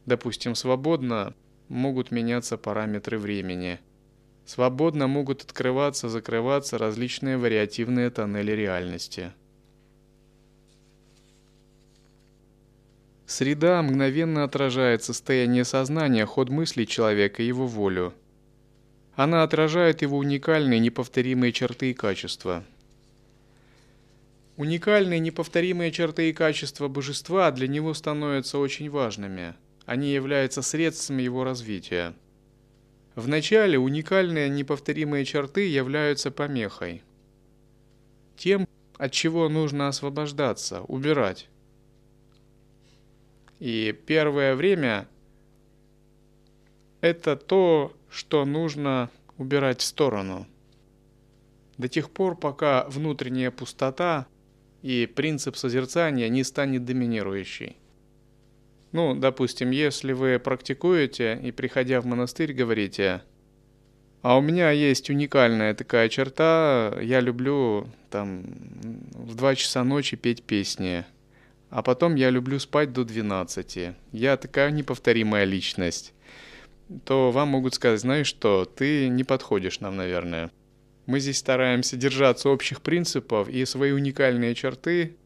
Допустим, 0.06 0.54
свободно 0.54 1.34
могут 1.68 2.10
меняться 2.10 2.56
параметры 2.56 3.18
времени– 3.18 3.78
Свободно 4.46 5.08
могут 5.08 5.42
открываться, 5.42 6.08
закрываться 6.08 6.78
различные 6.78 7.36
вариативные 7.36 8.10
тоннели 8.10 8.52
реальности. 8.52 9.32
Среда 13.26 13.82
мгновенно 13.82 14.44
отражает 14.44 15.02
состояние 15.02 15.64
сознания, 15.64 16.24
ход 16.26 16.48
мыслей 16.48 16.86
человека 16.86 17.42
и 17.42 17.46
его 17.46 17.66
волю. 17.66 18.14
Она 19.16 19.42
отражает 19.42 20.02
его 20.02 20.16
уникальные 20.16 20.78
неповторимые 20.78 21.52
черты 21.52 21.90
и 21.90 21.94
качества. 21.94 22.64
Уникальные 24.56 25.18
неповторимые 25.18 25.90
черты 25.90 26.30
и 26.30 26.32
качества 26.32 26.86
божества 26.86 27.50
для 27.50 27.66
него 27.66 27.92
становятся 27.92 28.58
очень 28.58 28.88
важными. 28.88 29.54
Они 29.84 30.12
являются 30.12 30.62
средствами 30.62 31.22
его 31.22 31.42
развития– 31.42 32.14
Вначале 33.16 33.78
уникальные 33.78 34.50
неповторимые 34.50 35.24
черты 35.24 35.66
являются 35.70 36.30
помехой. 36.30 37.02
Тем, 38.36 38.68
от 38.98 39.10
чего 39.10 39.48
нужно 39.48 39.88
освобождаться, 39.88 40.82
убирать. 40.82 41.48
И 43.58 43.98
первое 44.06 44.54
время 44.54 45.08
это 47.00 47.36
то, 47.36 47.96
что 48.10 48.44
нужно 48.44 49.10
убирать 49.38 49.80
в 49.80 49.84
сторону. 49.84 50.46
До 51.78 51.88
тех 51.88 52.10
пор, 52.10 52.36
пока 52.36 52.84
внутренняя 52.88 53.50
пустота 53.50 54.26
и 54.82 55.06
принцип 55.06 55.56
созерцания 55.56 56.28
не 56.28 56.44
станет 56.44 56.84
доминирующей. 56.84 57.76
Ну, 58.92 59.14
допустим, 59.14 59.70
если 59.70 60.12
вы 60.12 60.38
практикуете 60.38 61.38
и 61.42 61.50
приходя 61.50 62.00
в 62.00 62.06
монастырь 62.06 62.54
говорите, 62.54 63.22
а 64.22 64.38
у 64.38 64.40
меня 64.40 64.70
есть 64.70 65.10
уникальная 65.10 65.74
такая 65.74 66.08
черта, 66.08 66.96
я 67.02 67.20
люблю 67.20 67.88
там 68.10 68.44
в 69.12 69.34
2 69.34 69.54
часа 69.54 69.84
ночи 69.84 70.16
петь 70.16 70.42
песни, 70.42 71.04
а 71.68 71.82
потом 71.82 72.14
я 72.14 72.30
люблю 72.30 72.58
спать 72.58 72.92
до 72.92 73.04
12. 73.04 73.94
Я 74.12 74.36
такая 74.36 74.70
неповторимая 74.70 75.44
личность. 75.44 76.14
То 77.04 77.32
вам 77.32 77.48
могут 77.48 77.74
сказать, 77.74 78.00
знаешь 78.00 78.26
что, 78.26 78.64
ты 78.64 79.08
не 79.08 79.24
подходишь 79.24 79.80
нам, 79.80 79.96
наверное. 79.96 80.50
Мы 81.06 81.20
здесь 81.20 81.38
стараемся 81.38 81.96
держаться 81.96 82.48
общих 82.48 82.80
принципов 82.80 83.48
и 83.48 83.64
свои 83.64 83.92
уникальные 83.92 84.54
черты 84.54 85.16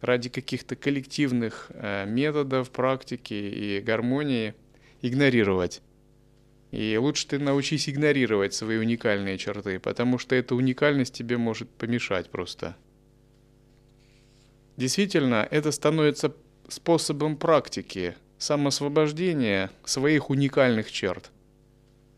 ради 0.00 0.28
каких-то 0.28 0.76
коллективных 0.76 1.70
э, 1.70 2.06
методов, 2.06 2.70
практики 2.70 3.34
и 3.34 3.80
гармонии 3.80 4.54
игнорировать. 5.02 5.82
И 6.70 6.96
лучше 6.98 7.26
ты 7.26 7.38
научись 7.38 7.88
игнорировать 7.88 8.54
свои 8.54 8.78
уникальные 8.78 9.38
черты, 9.38 9.78
потому 9.78 10.18
что 10.18 10.34
эта 10.34 10.54
уникальность 10.54 11.14
тебе 11.14 11.36
может 11.36 11.68
помешать 11.68 12.30
просто. 12.30 12.76
Действительно, 14.76 15.46
это 15.50 15.72
становится 15.72 16.34
способом 16.68 17.36
практики, 17.36 18.14
самосвобождения 18.40 19.70
своих 19.84 20.28
уникальных 20.30 20.90
черт. 20.90 21.30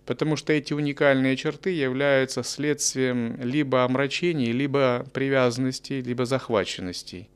Потому 0.06 0.36
что 0.36 0.54
эти 0.54 0.72
уникальные 0.72 1.36
черты 1.36 1.70
являются 1.70 2.42
следствием 2.42 3.38
либо 3.42 3.84
омрачений, 3.84 4.52
либо 4.52 5.04
привязанностей, 5.12 6.00
либо 6.00 6.24
захваченностей 6.24 7.28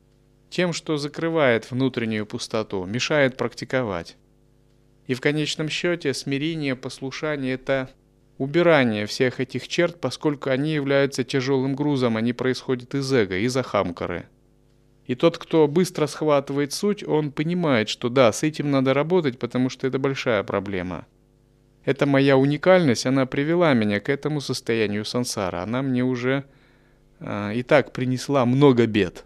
тем, 0.57 0.72
что 0.72 0.96
закрывает 0.96 1.70
внутреннюю 1.70 2.27
пустоту, 2.27 2.85
мешает 2.87 3.37
практиковать. 3.37 4.16
И 5.07 5.14
в 5.14 5.20
конечном 5.20 5.68
счете 5.68 6.14
смирение, 6.14 6.75
послушание– 6.75 7.55
это 7.57 7.90
убирание 8.38 9.07
всех 9.07 9.40
этих 9.40 9.68
черт, 9.68 10.01
поскольку 10.01 10.51
они 10.51 10.72
являются 10.72 11.25
тяжелым 11.25 11.77
грузом, 11.77 12.16
они 12.16 12.33
происходят 12.33 12.94
из 12.94 13.12
эго, 13.12 13.37
из 13.37 13.57
ахамкары. 13.57 14.29
И 15.07 15.14
тот, 15.14 15.38
кто 15.38 15.69
быстро 15.69 16.07
схватывает 16.07 16.73
суть, 16.73 17.07
он 17.07 17.31
понимает, 17.31 17.88
что 17.88 18.09
да, 18.09 18.33
с 18.33 18.42
этим 18.42 18.71
надо 18.71 18.95
работать, 18.95 19.38
потому 19.38 19.69
что 19.69 19.87
это 19.87 19.99
большая 19.99 20.42
проблема. 20.42 21.07
Это 21.85 22.07
моя 22.07 22.37
уникальность, 22.37 23.07
она 23.07 23.27
привела 23.27 23.73
меня 23.75 24.01
к 24.01 24.09
этому 24.09 24.40
состоянию 24.40 25.05
сансара. 25.05 25.62
Она 25.62 25.83
мне 25.83 26.03
уже 26.03 26.45
э, 27.21 27.55
и 27.55 27.62
так 27.62 27.92
принесла 27.92 28.45
много 28.45 28.87
бед 28.87 29.25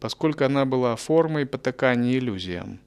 поскольку 0.00 0.44
она 0.44 0.64
была 0.64 0.96
формой 0.96 1.46
потакания 1.46 2.18
иллюзиям. 2.18 2.80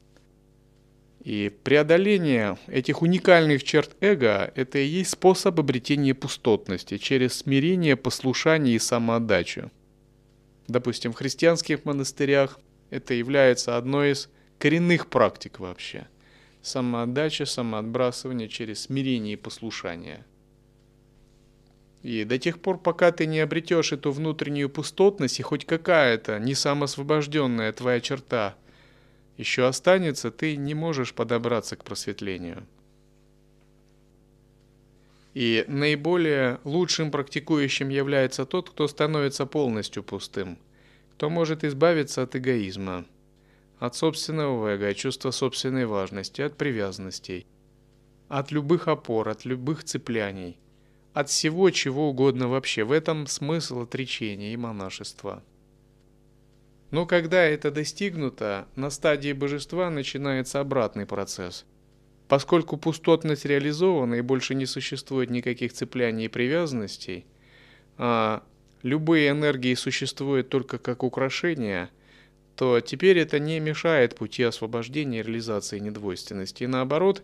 И 1.24 1.52
преодоление 1.64 2.58
этих 2.68 3.04
уникальных 3.04 3.64
черт 3.64 3.96
эго– 4.02 4.52
это 4.56 4.80
и 4.80 4.88
есть 4.88 5.12
способ 5.12 5.60
обретения 5.60 6.16
пустотности 6.16 6.98
через 6.98 7.36
смирение, 7.36 7.96
послушание 7.96 8.76
и 8.76 8.80
самоотдачу. 8.80 9.70
Допустим, 10.72 11.12
в 11.12 11.16
христианских 11.16 11.84
монастырях 11.84 12.60
это 12.90 13.14
является 13.14 13.78
одной 13.78 14.12
из 14.12 14.30
коренных 14.58 15.08
практик 15.08 15.60
вообще. 15.60 16.08
Самоотдача, 16.62 17.46
самоотбрасывание 17.46 18.48
через 18.48 18.84
смирение 18.84 19.34
и 19.34 19.38
послушание– 19.38 20.26
и 22.04 22.24
до 22.24 22.40
тех 22.40 22.60
пор, 22.60 22.80
пока 22.80 23.12
ты 23.12 23.28
не 23.28 23.40
обретешь 23.40 23.92
эту 23.92 24.12
внутреннюю 24.12 24.70
пустотность 24.70 25.40
и 25.40 25.44
хоть 25.44 25.66
какая-то 25.66 26.40
не 26.40 26.56
самосвобожденная 26.56 27.72
твоя 27.74 28.00
черта 28.02 28.56
еще 29.38 29.68
останется, 29.68 30.32
ты 30.32 30.56
не 30.56 30.74
можешь 30.74 31.14
подобраться 31.14 31.76
к 31.76 31.84
просветлению. 31.84 32.66
И 35.34 35.63
наиболее 35.67 36.60
лучшим 36.63 37.10
практикующим 37.10 37.89
является 37.89 38.46
тот, 38.46 38.70
кто 38.70 38.88
становится 38.88 39.46
полностью 39.46 40.04
пустым, 40.04 40.58
кто 41.13 41.30
может 41.30 41.63
избавиться 41.63 42.24
от 42.24 42.36
эгоизма, 42.36 43.06
от 43.80 43.96
собственного 43.96 44.76
эго, 44.76 44.94
чувства 44.94 45.32
собственной 45.32 45.86
важности, 45.86 46.41
от 46.41 46.58
привязанностей, 46.58 47.48
от 48.28 48.52
любых 48.52 48.88
опор, 48.88 49.30
от 49.30 49.46
любых 49.46 49.84
цепляний– 49.84 50.58
от 51.13 51.30
всего 51.30 51.70
чего 51.72 52.10
угодно 52.10 52.48
вообще. 52.48 52.84
В 52.84 52.91
этом 52.91 53.28
смысл 53.28 53.82
отречения 53.82 54.54
и 54.54 54.58
монашества. 54.58 55.44
Но 56.89 57.06
когда 57.06 57.44
это 57.44 57.72
достигнуто, 57.72 58.67
на 58.76 58.89
стадии 58.89 59.34
божества 59.34 59.89
начинается 59.89 60.60
обратный 60.60 61.06
процесс. 61.06 61.65
Поскольку 62.32 62.78
пустотность 62.78 63.44
реализована 63.44 64.13
и 64.15 64.22
больше 64.22 64.56
не 64.56 64.65
существует 64.65 65.30
никаких 65.30 65.74
цепляний 65.74 66.28
и 66.28 66.30
привязанностей, 66.30 67.26
а 67.98 68.41
любые 68.84 69.32
энергии 69.32 69.74
существуют 69.74 70.48
только 70.48 70.78
как 70.78 71.04
украшения, 71.04 71.89
то 72.56 72.80
теперь 72.80 73.20
это 73.20 73.38
не 73.38 73.60
мешает 73.60 74.15
пути 74.15 74.44
освобождения 74.44 75.20
и 75.20 75.24
реализации 75.24 75.80
недвойственности. 75.80 76.63
И 76.63 76.67
наоборот, 76.67 77.22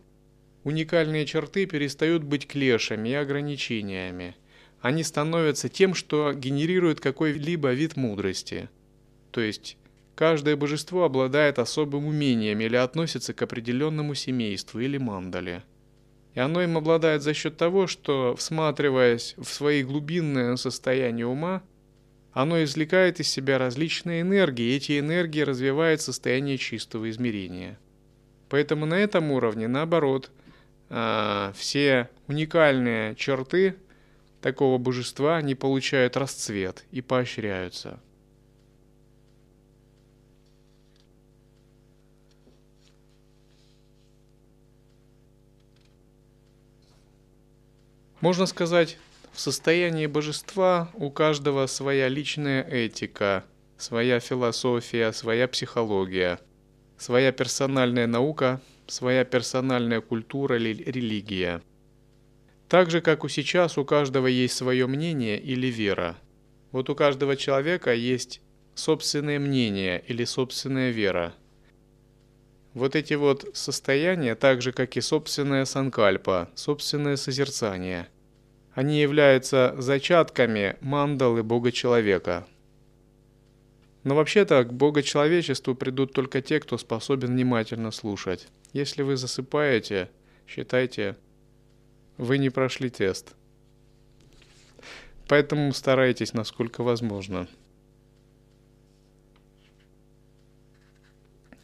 уникальные 0.66 1.26
черты 1.26 1.68
перестают 1.68 2.26
быть 2.26 2.46
клешами 2.46 3.08
и 3.08 3.14
ограничениями. 3.14 4.36
Они 4.82 5.04
становятся 5.04 5.70
тем, 5.70 5.94
что 5.94 6.34
генерирует 6.34 7.00
какой-либо 7.00 7.72
вид 7.72 7.96
мудрости. 7.96 8.68
То 9.32 9.40
есть 9.40 9.78
каждое 10.18 10.56
божество 10.56 11.04
обладает 11.06 11.60
особым 11.60 12.08
умением 12.08 12.60
или 12.60 12.76
относится 12.76 13.36
к 13.36 13.42
определенному 13.44 14.16
семейству 14.16 14.80
или 14.80 14.98
мандале. 14.98 15.64
И 16.34 16.40
оно 16.40 16.64
им 16.64 16.76
обладает 16.76 17.22
за 17.22 17.36
счет 17.36 17.56
того, 17.56 17.86
что, 17.86 18.36
всматриваясь 18.36 19.36
в 19.38 19.46
свои 19.46 19.84
глубинное 19.84 20.56
состояние 20.56 21.28
ума, 21.28 21.62
оно 22.34 22.64
извлекает 22.64 23.20
из 23.20 23.30
себя 23.30 23.60
различные 23.60 24.22
энергии, 24.22 24.66
и 24.66 24.76
эти 24.78 25.00
энергии 25.00 25.42
развивают 25.42 26.02
состояние 26.02 26.58
чистого 26.58 27.10
измерения. 27.12 27.80
Поэтому 28.50 28.88
на 28.88 28.96
этом 28.96 29.32
уровне, 29.32 29.68
наоборот, 29.68 30.32
а, 30.90 31.54
все 31.56 32.10
уникальные 32.28 33.16
черты 33.16 33.76
такого 34.42 34.80
божества, 34.80 35.38
они 35.38 35.54
получают 35.54 36.18
расцвет 36.18 36.86
и 36.92 37.02
поощряются. 37.02 38.00
Можно 48.28 48.46
сказать, 48.46 48.98
в 49.32 49.40
состоянии 49.40 50.06
божества 50.06 50.92
у 50.96 51.10
каждого 51.10 51.66
своя 51.66 52.10
личная 52.10 52.62
этика, 52.62 53.46
своя 53.78 54.20
философия, 54.20 55.14
своя 55.14 55.48
психология, 55.48 56.38
своя 56.98 57.32
персональная 57.32 58.06
наука, 58.06 58.60
своя 58.86 59.24
персональная 59.24 60.02
культура 60.02 60.58
или 60.58 60.74
религия. 60.74 61.62
Так 62.68 62.92
же, 62.92 63.00
как 63.00 63.24
у 63.24 63.30
сейчас, 63.30 63.78
у 63.78 63.86
каждого 63.86 64.28
есть 64.28 64.58
свое 64.58 64.88
мнение 64.88 65.40
или 65.40 65.68
вера. 65.68 66.18
Вот 66.74 66.90
у 66.90 66.96
каждого 66.96 67.38
человека 67.38 67.94
есть 67.94 68.42
собственное 68.76 69.40
мнение 69.40 70.04
или 70.06 70.26
собственная 70.26 70.92
вера. 70.92 71.34
Вот 72.74 72.98
эти 72.98 73.14
вот 73.14 73.46
состояния, 73.54 74.36
так 74.36 74.62
же, 74.62 74.74
как 74.74 74.98
и 74.98 75.02
собственная 75.02 75.64
санкальпа, 75.64 76.50
собственное 76.56 77.16
созерцание– 77.16 78.10
они 78.78 79.02
являются 79.02 79.74
зачатками 79.80 80.78
мандалы 80.82 81.42
Бога-человека. 81.42 82.46
Но 84.04 84.14
вообще-то 84.14 84.64
к 84.66 84.72
Бога-человечеству 84.72 85.74
придут 85.74 86.14
только 86.14 86.44
те, 86.44 86.60
кто 86.60 86.78
способен 86.78 87.30
внимательно 87.30 87.90
слушать. 87.90 88.48
Если 88.74 89.02
вы 89.02 89.18
засыпаете, 89.18 90.12
считайте, 90.48 91.18
вы 92.18 92.38
не 92.38 92.52
прошли 92.52 92.92
тест. 92.92 93.34
Поэтому 95.28 95.74
старайтесь, 95.74 96.34
насколько 96.34 96.84
возможно. 96.84 97.48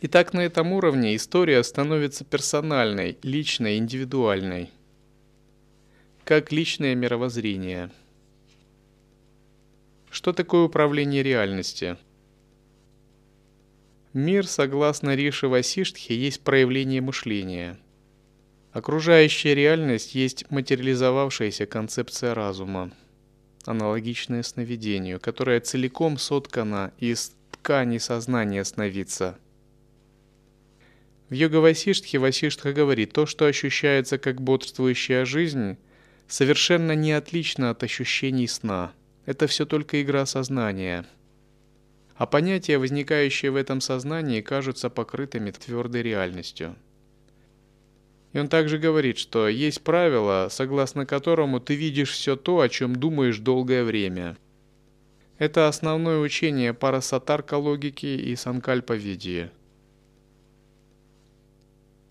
Итак, 0.01 0.33
на 0.33 0.39
этом 0.39 0.71
уровне 0.71 1.15
история 1.15 1.63
становится 1.63 2.25
персональной, 2.25 3.19
личной, 3.21 3.77
индивидуальной– 3.77 4.71
как 6.25 6.53
личное 6.53 6.95
мировоззрение. 6.95 7.91
Что 10.09 10.31
такое 10.31 10.63
управление 10.63 11.21
реальности? 11.21 11.97
Мир, 14.13 14.47
согласно 14.47 15.15
Риши 15.15 15.47
Васиштхи, 15.47 16.13
есть 16.13 16.41
проявление 16.41 17.01
мышления. 17.01 17.77
Окружающая 18.71 19.53
реальность 19.53 20.15
есть 20.15 20.49
материализовавшаяся 20.49 21.65
концепция 21.65 22.33
разума, 22.33 22.91
аналогичная 23.65 24.43
сновидению, 24.43 25.19
которая 25.19 25.59
целиком 25.59 26.17
соткана 26.17 26.93
из 26.99 27.35
ткани 27.51 27.97
сознания 27.97 28.63
сновидца. 28.63 29.37
В 31.29 31.33
йога 31.33 31.57
Васиштхе 31.57 32.19
Васиштха 32.19 32.71
говорит, 32.71 33.11
то, 33.11 33.25
что 33.25 33.45
ощущается 33.45 34.17
как 34.17 34.41
бодрствующая 34.41 35.25
жизнь– 35.25 35.77
совершенно 36.27 36.93
не 36.93 37.11
отлично 37.11 37.69
от 37.69 37.83
ощущений 37.83 38.47
сна. 38.47 38.93
Это 39.25 39.47
все 39.47 39.65
только 39.65 40.01
игра 40.01 40.25
сознания. 40.25 41.05
А 42.15 42.25
понятия, 42.25 42.77
возникающие 42.77 43.51
в 43.51 43.55
этом 43.55 43.81
сознании, 43.81 44.41
кажутся 44.41 44.89
покрытыми 44.89 45.51
твердой 45.51 46.03
реальностью. 46.03 46.75
И 48.33 48.39
он 48.39 48.47
также 48.47 48.77
говорит, 48.77 49.17
что 49.17 49.47
есть 49.47 49.81
правило, 49.81 50.47
согласно 50.49 51.05
которому 51.05 51.59
ты 51.59 51.75
видишь 51.75 52.11
все 52.11 52.35
то, 52.35 52.59
о 52.59 52.69
чем 52.69 52.95
думаешь 52.95 53.37
долгое 53.37 53.83
время. 53.83 54.37
Это 55.37 55.67
основное 55.67 56.19
учение 56.19 56.73
парасатарка 56.73 57.55
логики 57.55 58.05
и 58.05 58.35
санкальпа-видии– 58.35 59.49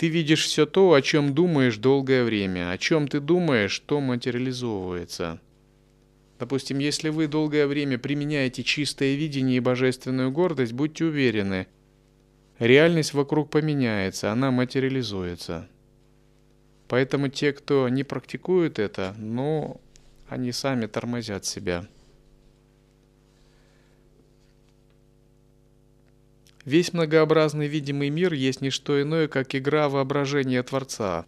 ты 0.02 0.08
видишь 0.08 0.46
все 0.46 0.66
то, 0.66 0.94
о 0.94 1.00
чем 1.00 1.32
думаешь 1.32 1.76
долгое 1.76 2.24
время. 2.24 2.72
О 2.72 2.76
чем 2.76 3.06
ты 3.06 3.20
думаешь, 3.20 3.78
то 3.78 4.00
материализовывается. 4.00 5.40
Допустим, 6.40 6.80
если 6.80 7.08
вы 7.08 7.28
долгое 7.28 7.68
время 7.68 7.98
применяете 7.98 8.64
чистое 8.64 9.14
видение 9.14 9.58
и 9.58 9.60
божественную 9.60 10.32
гордость, 10.32 10.72
будьте 10.72 11.04
уверены, 11.04 11.68
реальность 12.58 13.14
вокруг 13.14 13.48
поменяется, 13.48 14.32
она 14.32 14.50
материализуется. 14.50 15.68
Поэтому 16.88 17.28
те, 17.28 17.52
кто 17.52 17.88
не 17.88 18.02
практикует 18.02 18.80
это, 18.80 19.14
ну, 19.18 19.80
они 20.28 20.50
сами 20.50 20.86
тормозят 20.86 21.44
себя. 21.44 21.86
Весь 26.64 26.92
многообразный 26.92 27.66
видимый 27.66 28.08
мир 28.10 28.32
есть 28.32 28.60
не 28.60 28.70
что 28.70 29.00
иное, 29.02 29.26
как 29.26 29.54
игра 29.54 29.88
воображения 29.88 30.62
Творца. 30.62 31.26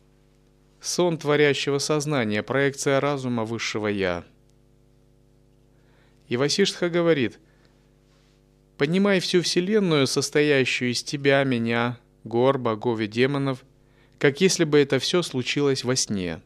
Сон 0.80 1.18
творящего 1.18 1.78
сознания, 1.78 2.42
проекция 2.42 3.00
разума 3.00 3.44
высшего 3.44 3.88
Я. 3.88 4.24
И 6.28 6.36
Васиштха 6.36 6.88
говорит, 6.88 7.40
«Понимай 8.78 9.18
всю 9.18 9.42
Вселенную, 9.42 10.06
состоящую 10.06 10.92
из 10.92 11.02
тебя, 11.02 11.42
меня, 11.42 11.98
гор, 12.22 12.58
богов 12.58 13.00
и 13.00 13.06
демонов, 13.08 13.64
как 14.18 14.40
если 14.40 14.64
бы 14.64 14.78
это 14.78 14.98
все 14.98 15.22
случилось 15.22 15.84
во 15.84 15.96
сне». 15.96 16.40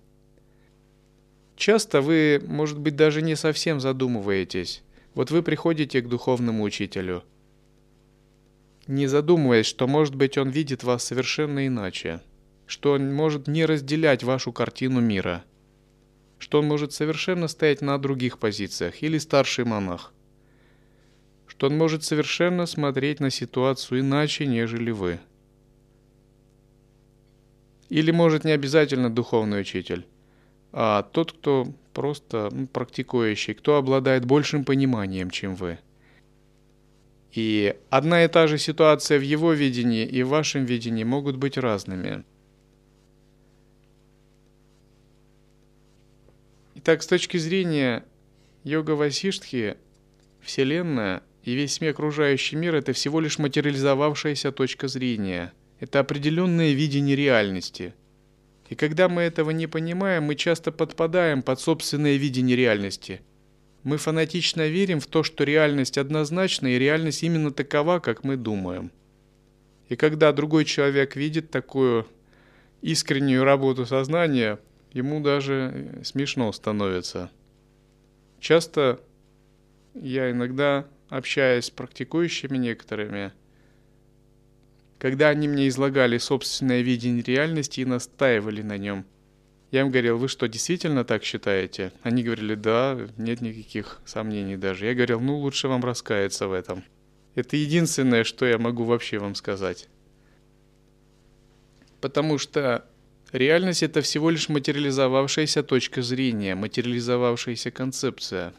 Часто 1.57 2.01
вы, 2.01 2.41
может 2.47 2.79
быть, 2.79 2.97
даже 2.97 3.21
не 3.21 3.35
совсем 3.35 3.81
задумываетесь. 3.81 4.83
Вот 5.15 5.31
вы 5.31 5.43
приходите 5.43 6.01
к 6.01 6.09
духовному 6.09 6.63
учителю– 6.63 7.23
не 8.89 9.07
задумываясь, 9.07 9.67
что, 9.67 9.87
может 9.87 10.15
быть, 10.15 10.39
он 10.39 10.49
видит 10.49 10.83
вас 10.83 11.05
совершенно 11.05 11.67
иначе, 11.67 12.23
что 12.67 12.93
он 12.93 13.15
может 13.15 13.47
не 13.47 13.67
разделять 13.67 14.25
вашу 14.25 14.51
картину 14.51 15.01
мира, 15.01 15.45
что 16.39 16.61
он 16.61 16.67
может 16.67 16.95
совершенно 16.95 17.49
стоять 17.49 17.83
на 17.83 17.99
других 17.99 18.39
позициях 18.39 19.03
или 19.03 19.19
старший 19.19 19.67
монах, 19.67 20.15
что 21.47 21.67
он 21.67 21.77
может 21.77 22.03
совершенно 22.03 22.65
смотреть 22.65 23.21
на 23.21 23.31
ситуацию 23.31 24.01
иначе, 24.01 24.47
нежели 24.47 24.91
вы. 24.91 25.21
Или 27.91 28.11
может 28.11 28.45
не 28.45 28.53
обязательно 28.53 29.11
духовный 29.11 29.61
учитель, 29.61 30.07
а 30.73 31.03
тот, 31.03 31.33
кто 31.33 31.67
просто 31.93 32.49
ну, 32.53 32.67
практикующий, 32.67 33.53
кто 33.53 33.77
обладает 33.77 34.25
большим 34.25 34.65
пониманием, 34.65 35.31
чем 35.31 35.57
вы– 35.57 35.79
и 37.33 37.77
одна 37.91 38.25
и 38.25 38.29
та 38.29 38.47
же 38.47 38.59
ситуация 38.59 39.19
в 39.19 39.23
его 39.23 39.53
видении 39.53 40.07
и 40.07 40.23
в 40.23 40.29
вашем 40.29 40.65
видении 40.65 41.05
могут 41.05 41.37
быть 41.37 41.59
разными. 41.59 42.25
Итак, 46.77 47.03
с 47.03 47.07
точки 47.07 47.37
зрения 47.37 48.05
йога 48.65 48.93
Васиштхи, 48.93 49.77
Вселенная 50.41 51.23
и 51.43 51.55
весь 51.55 51.81
мир 51.81 51.91
окружающий 51.91 52.57
мир– 52.57 52.75
это 52.77 52.93
всего 52.93 53.21
лишь 53.21 53.39
материализовавшаяся 53.39 54.53
точка 54.53 54.89
зрения. 54.89 55.53
Это 55.81 56.01
определенное 56.01 56.73
видение 56.73 57.15
реальности. 57.17 57.95
И 58.69 58.75
когда 58.75 59.09
мы 59.09 59.23
этого 59.23 59.51
не 59.51 59.67
понимаем, 59.67 60.25
мы 60.25 60.35
часто 60.35 60.73
подпадаем 60.73 61.43
под 61.43 61.61
собственное 61.61 62.17
видение 62.17 62.57
реальности– 62.57 63.21
мы 63.89 63.97
фанатично 63.97 64.69
верим 64.69 65.01
в 65.01 65.07
то, 65.07 65.23
что 65.23 65.45
реальность 65.45 65.97
однозначна, 65.97 66.67
и 66.67 66.79
реальность 66.79 67.23
именно 67.23 67.51
такова, 67.51 68.01
как 68.01 68.23
мы 68.23 68.37
думаем. 68.37 68.93
И 69.89 69.97
когда 69.97 70.31
другой 70.35 70.67
человек 70.67 71.17
видит 71.17 71.51
такую 71.51 72.07
искреннюю 72.83 73.45
работу 73.45 73.87
сознания, 73.87 74.59
ему 74.93 75.21
даже 75.21 76.03
смешно 76.05 76.53
становится. 76.53 77.31
Часто 78.41 79.01
я 79.95 80.31
иногда, 80.33 80.87
общаясь 81.09 81.65
с 81.65 81.71
практикующими 81.71 82.59
некоторыми, 82.59 83.33
когда 84.99 85.31
они 85.31 85.49
мне 85.49 85.67
излагали 85.67 86.19
собственное 86.19 86.83
видение 86.83 87.23
реальности 87.23 87.81
и 87.81 87.87
настаивали 87.87 88.61
на 88.61 88.77
нем. 88.77 89.07
Я 89.71 89.83
им 89.83 89.91
говорил, 89.91 90.17
вы 90.17 90.29
что, 90.29 90.49
действительно 90.49 91.05
так 91.05 91.25
считаете? 91.25 91.93
Они 92.03 92.23
говорили, 92.23 92.55
да, 92.55 92.99
нет 93.19 93.43
никаких 93.43 94.01
сомнений 94.07 94.57
даже. 94.57 94.87
Я 94.87 94.95
говорил, 94.95 95.21
ну 95.21 95.39
лучше 95.39 95.69
вам 95.69 95.85
раскаяться 95.85 96.49
в 96.49 96.53
этом. 96.53 96.85
Это 97.35 97.57
единственное, 97.57 98.25
что 98.25 98.47
я 98.47 98.59
могу 98.59 98.85
вообще 98.85 99.19
вам 99.19 99.35
сказать. 99.35 99.89
Потому 102.01 102.39
что 102.39 102.89
реальность 103.31 103.83
это 103.83 104.01
всего 104.01 104.31
лишь 104.31 104.49
материализовавшаяся 104.49 105.63
точка 105.63 106.01
зрения, 106.01 106.55
материализовавшаяся 106.55 107.71
концепция. 107.71 108.55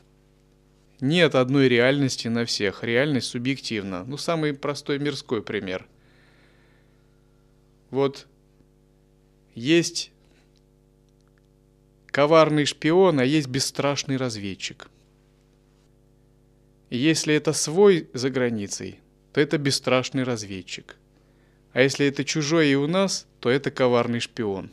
Нет 1.01 1.33
одной 1.33 1.69
реальности 1.69 2.27
на 2.27 2.45
всех. 2.45 2.83
Реальность 2.83 3.27
субъективна. 3.27 4.03
Ну, 4.03 4.17
самый 4.17 4.53
простой 4.53 4.99
мирской 4.99 5.41
пример. 5.41 5.87
Вот 7.89 8.27
есть 9.55 10.11
коварный 12.11 12.65
шпион, 12.65 13.19
а 13.19 13.25
есть 13.25 13.47
бесстрашный 13.47 14.17
разведчик. 14.17 14.89
Если 16.89 17.35
это 17.35 17.53
свой 17.53 18.09
за 18.13 18.29
границей, 18.29 18.99
то 19.33 19.41
это 19.41 19.57
бесстрашный 19.57 20.23
разведчик. 20.23 20.95
А 21.71 21.81
если 21.81 22.07
это 22.07 22.25
чужой 22.25 22.69
и 22.69 22.75
у 22.75 22.87
нас, 22.87 23.27
то 23.39 23.49
это 23.49 23.69
коварный 23.69 24.19
шпион. 24.19 24.71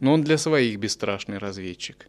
Но 0.00 0.14
он 0.14 0.22
для 0.22 0.38
своих 0.38 0.78
бесстрашный 0.78 1.38
разведчик. 1.38 2.08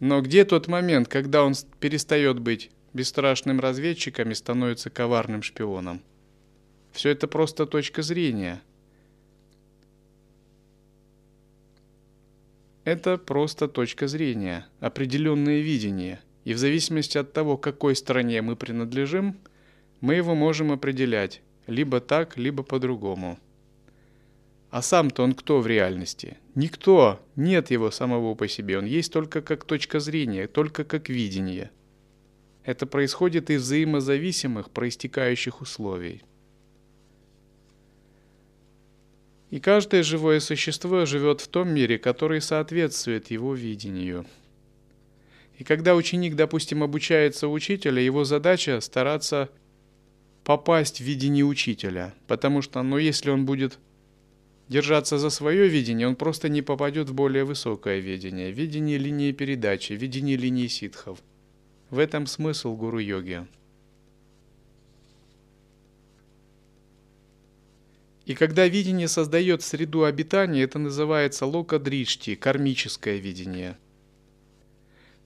Но 0.00 0.22
где 0.22 0.44
тот 0.44 0.66
момент, 0.66 1.08
когда 1.08 1.44
он 1.44 1.54
перестает 1.78 2.40
быть 2.40 2.70
бесстрашным 2.94 3.60
разведчиком 3.60 4.30
и 4.30 4.34
становится 4.34 4.88
коварным 4.88 5.42
шпионом? 5.42 6.02
Все 6.92 7.10
это 7.10 7.28
просто 7.28 7.66
точка 7.66 8.02
зрения. 8.02 8.62
Это 12.84 13.16
просто 13.16 13.68
точка 13.68 14.08
зрения, 14.08 14.66
определенное 14.80 15.60
видение. 15.60 16.20
И 16.44 16.52
в 16.52 16.58
зависимости 16.58 17.16
от 17.16 17.32
того, 17.32 17.56
какой 17.56 17.94
стране 17.94 18.42
мы 18.42 18.56
принадлежим, 18.56 19.38
мы 20.00 20.14
его 20.14 20.34
можем 20.34 20.72
определять 20.72 21.42
либо 21.68 22.00
так, 22.00 22.36
либо 22.36 22.64
по-другому. 22.64 23.38
А 24.70 24.82
сам-то 24.82 25.22
он 25.22 25.34
кто 25.34 25.60
в 25.60 25.66
реальности? 25.66 26.38
Никто, 26.56 27.20
нет 27.36 27.70
его 27.70 27.90
самого 27.90 28.34
по 28.34 28.48
себе, 28.48 28.78
он 28.78 28.86
есть 28.86 29.12
только 29.12 29.42
как 29.42 29.64
точка 29.64 30.00
зрения, 30.00 30.48
только 30.48 30.82
как 30.84 31.08
видение. 31.08 31.70
Это 32.64 32.86
происходит 32.86 33.50
из 33.50 33.62
взаимозависимых, 33.62 34.70
проистекающих 34.70 35.60
условий. 35.60 36.22
И 39.52 39.60
каждое 39.60 40.02
живое 40.02 40.40
существо 40.40 41.04
живет 41.04 41.42
в 41.42 41.46
том 41.46 41.68
мире, 41.68 41.98
который 41.98 42.40
соответствует 42.40 43.30
его 43.30 43.54
видению. 43.54 44.24
И 45.58 45.62
когда 45.62 45.94
ученик, 45.94 46.36
допустим, 46.36 46.82
обучается 46.82 47.48
у 47.48 47.52
учителя, 47.52 48.00
его 48.00 48.24
задача 48.24 48.80
стараться 48.80 49.50
попасть 50.42 51.00
в 51.00 51.04
видение 51.04 51.44
учителя, 51.44 52.14
потому 52.28 52.62
что, 52.62 52.82
ну, 52.82 52.96
если 52.96 53.28
он 53.28 53.44
будет 53.44 53.78
держаться 54.70 55.18
за 55.18 55.28
свое 55.28 55.68
видение, 55.68 56.08
он 56.08 56.16
просто 56.16 56.48
не 56.48 56.62
попадет 56.62 57.10
в 57.10 57.14
более 57.14 57.44
высокое 57.44 57.98
видение, 57.98 58.52
видение 58.52 58.96
линии 58.96 59.32
передачи, 59.32 59.92
видение 59.92 60.38
линии 60.38 60.66
ситхов. 60.66 61.18
В 61.90 61.98
этом 61.98 62.26
смысл 62.26 62.74
гуру-йоги. 62.74 63.46
И 68.32 68.34
когда 68.34 68.66
видение 68.66 69.08
создает 69.08 69.60
среду 69.60 70.04
обитания, 70.04 70.62
это 70.62 70.78
называется 70.78 71.44
лока-дришти, 71.44 72.34
кармическое 72.34 73.18
видение. 73.18 73.76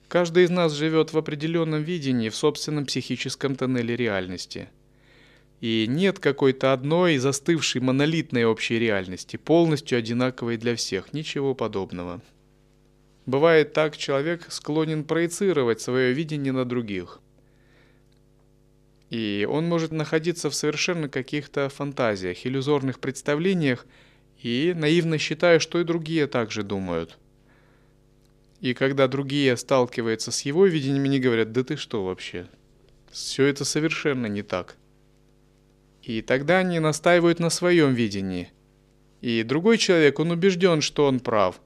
Каждый 0.09 0.43
из 0.43 0.49
нас 0.49 0.73
живет 0.73 1.13
в 1.13 1.17
определенном 1.17 1.83
видении, 1.83 2.27
в 2.27 2.35
собственном 2.35 2.85
психическом 2.85 3.55
тоннеле 3.55 3.95
реальности– 3.95 4.67
и 5.61 5.85
нет 5.87 6.19
какой-то 6.19 6.73
одной 6.73 7.17
застывшей 7.17 7.79
монолитной 7.79 8.43
общей 8.43 8.77
реальности, 8.77 9.37
полностью 9.37 9.97
одинаковой 9.97 10.57
для 10.57 10.75
всех, 10.75 11.13
ничего 11.13 11.55
подобного. 11.55 12.21
Бывает 13.25 13.71
так, 13.71 13.95
человек 13.95 14.47
склонен 14.49 15.05
проецировать 15.05 15.79
свое 15.79 16.11
видение 16.11 16.51
на 16.51 16.65
других. 16.65 17.21
И 19.09 19.47
он 19.49 19.67
может 19.67 19.91
находиться 19.91 20.49
в 20.49 20.55
совершенно 20.55 21.07
каких-то 21.07 21.69
фантазиях, 21.69 22.45
иллюзорных 22.45 22.99
представлениях, 22.99 23.85
и 24.41 24.73
наивно 24.75 25.17
считая, 25.17 25.59
что 25.59 25.79
и 25.79 25.83
другие 25.83 26.27
также 26.27 26.63
думают. 26.63 27.17
И 28.59 28.73
когда 28.73 29.07
другие 29.07 29.55
сталкиваются 29.55 30.31
с 30.31 30.41
его 30.41 30.65
видением, 30.65 31.05
они 31.05 31.19
говорят, 31.19 31.51
да 31.51 31.63
ты 31.63 31.77
что 31.77 32.03
вообще? 32.03 32.47
Все 33.11 33.45
это 33.45 33.65
совершенно 33.65 34.25
не 34.25 34.41
так. 34.41 34.75
И 36.01 36.21
тогда 36.21 36.59
они 36.59 36.79
настаивают 36.79 37.39
на 37.39 37.49
своем 37.49 37.93
видении. 37.93 38.49
И 39.21 39.43
другой 39.43 39.77
человек, 39.77 40.19
он 40.19 40.31
убежден, 40.31 40.81
что 40.81 41.05
он 41.05 41.19
прав. 41.19 41.61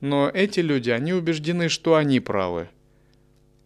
Но 0.00 0.30
эти 0.32 0.60
люди, 0.60 0.90
они 0.90 1.12
убеждены, 1.12 1.68
что 1.68 1.94
они 1.94 2.20
правы. 2.20 2.68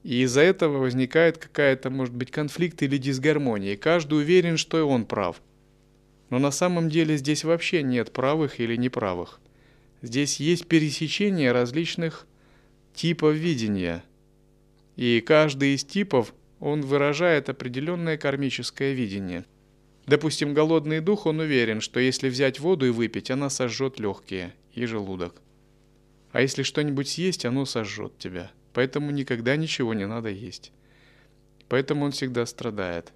И 0.04 0.22
из-за 0.22 0.42
этого 0.42 0.78
возникает 0.78 1.38
какая-то, 1.38 1.90
может 1.90 2.14
быть, 2.14 2.30
конфликт 2.30 2.82
или 2.82 2.96
дисгармония. 2.96 3.72
И 3.72 3.76
каждый 3.76 4.20
уверен, 4.20 4.56
что 4.56 4.78
и 4.78 4.82
он 4.82 5.04
прав. 5.04 5.42
Но 6.30 6.38
на 6.38 6.52
самом 6.52 6.88
деле 6.88 7.16
здесь 7.16 7.42
вообще 7.42 7.82
нет 7.82 8.12
правых 8.12 8.60
или 8.60 8.76
неправых. 8.76 9.40
Здесь 10.02 10.38
есть 10.38 10.66
пересечение 10.66 11.50
различных 11.50 12.26
типов 12.94 13.34
видения. 13.34 14.04
И 14.94 15.20
каждый 15.20 15.74
из 15.74 15.84
типов, 15.84 16.32
он 16.60 16.82
выражает 16.82 17.48
определенное 17.48 18.16
кармическое 18.16 18.92
видение– 18.92 19.44
Допустим, 20.06 20.52
голодный 20.52 21.00
дух, 21.00 21.26
он 21.26 21.40
уверен, 21.40 21.80
что 21.80 21.98
если 21.98 22.28
взять 22.28 22.60
воду 22.60 22.86
и 22.86 22.90
выпить, 22.90 23.30
она 23.30 23.48
сожжет 23.48 23.98
легкие 23.98 24.54
и 24.74 24.84
желудок. 24.84 25.40
А 26.32 26.42
если 26.42 26.62
что-нибудь 26.62 27.08
съесть, 27.08 27.46
оно 27.46 27.64
сожжет 27.64 28.18
тебя. 28.18 28.50
Поэтому 28.74 29.10
никогда 29.10 29.56
ничего 29.56 29.94
не 29.94 30.06
надо 30.06 30.28
есть. 30.28 30.72
Поэтому 31.68 32.04
он 32.04 32.10
всегда 32.10 32.44
страдает. 32.44 33.12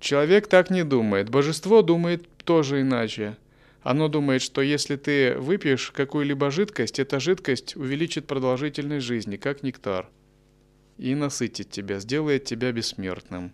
Человек 0.00 0.46
так 0.46 0.70
не 0.70 0.84
думает. 0.84 1.28
Божество 1.28 1.82
думает 1.82 2.26
тоже 2.44 2.80
иначе. 2.80 3.36
Оно 3.82 4.08
думает, 4.08 4.40
что 4.40 4.62
если 4.62 4.96
ты 4.96 5.36
выпьешь 5.36 5.90
какую-либо 5.90 6.50
жидкость, 6.50 6.98
эта 6.98 7.20
жидкость 7.20 7.76
увеличит 7.76 8.26
продолжительность 8.26 9.04
жизни, 9.04 9.36
как 9.36 9.62
нектар. 9.62 10.08
И 10.96 11.14
насытит 11.14 11.70
тебя, 11.70 11.98
сделает 11.98 12.44
тебя 12.44 12.72
бессмертным 12.72 13.52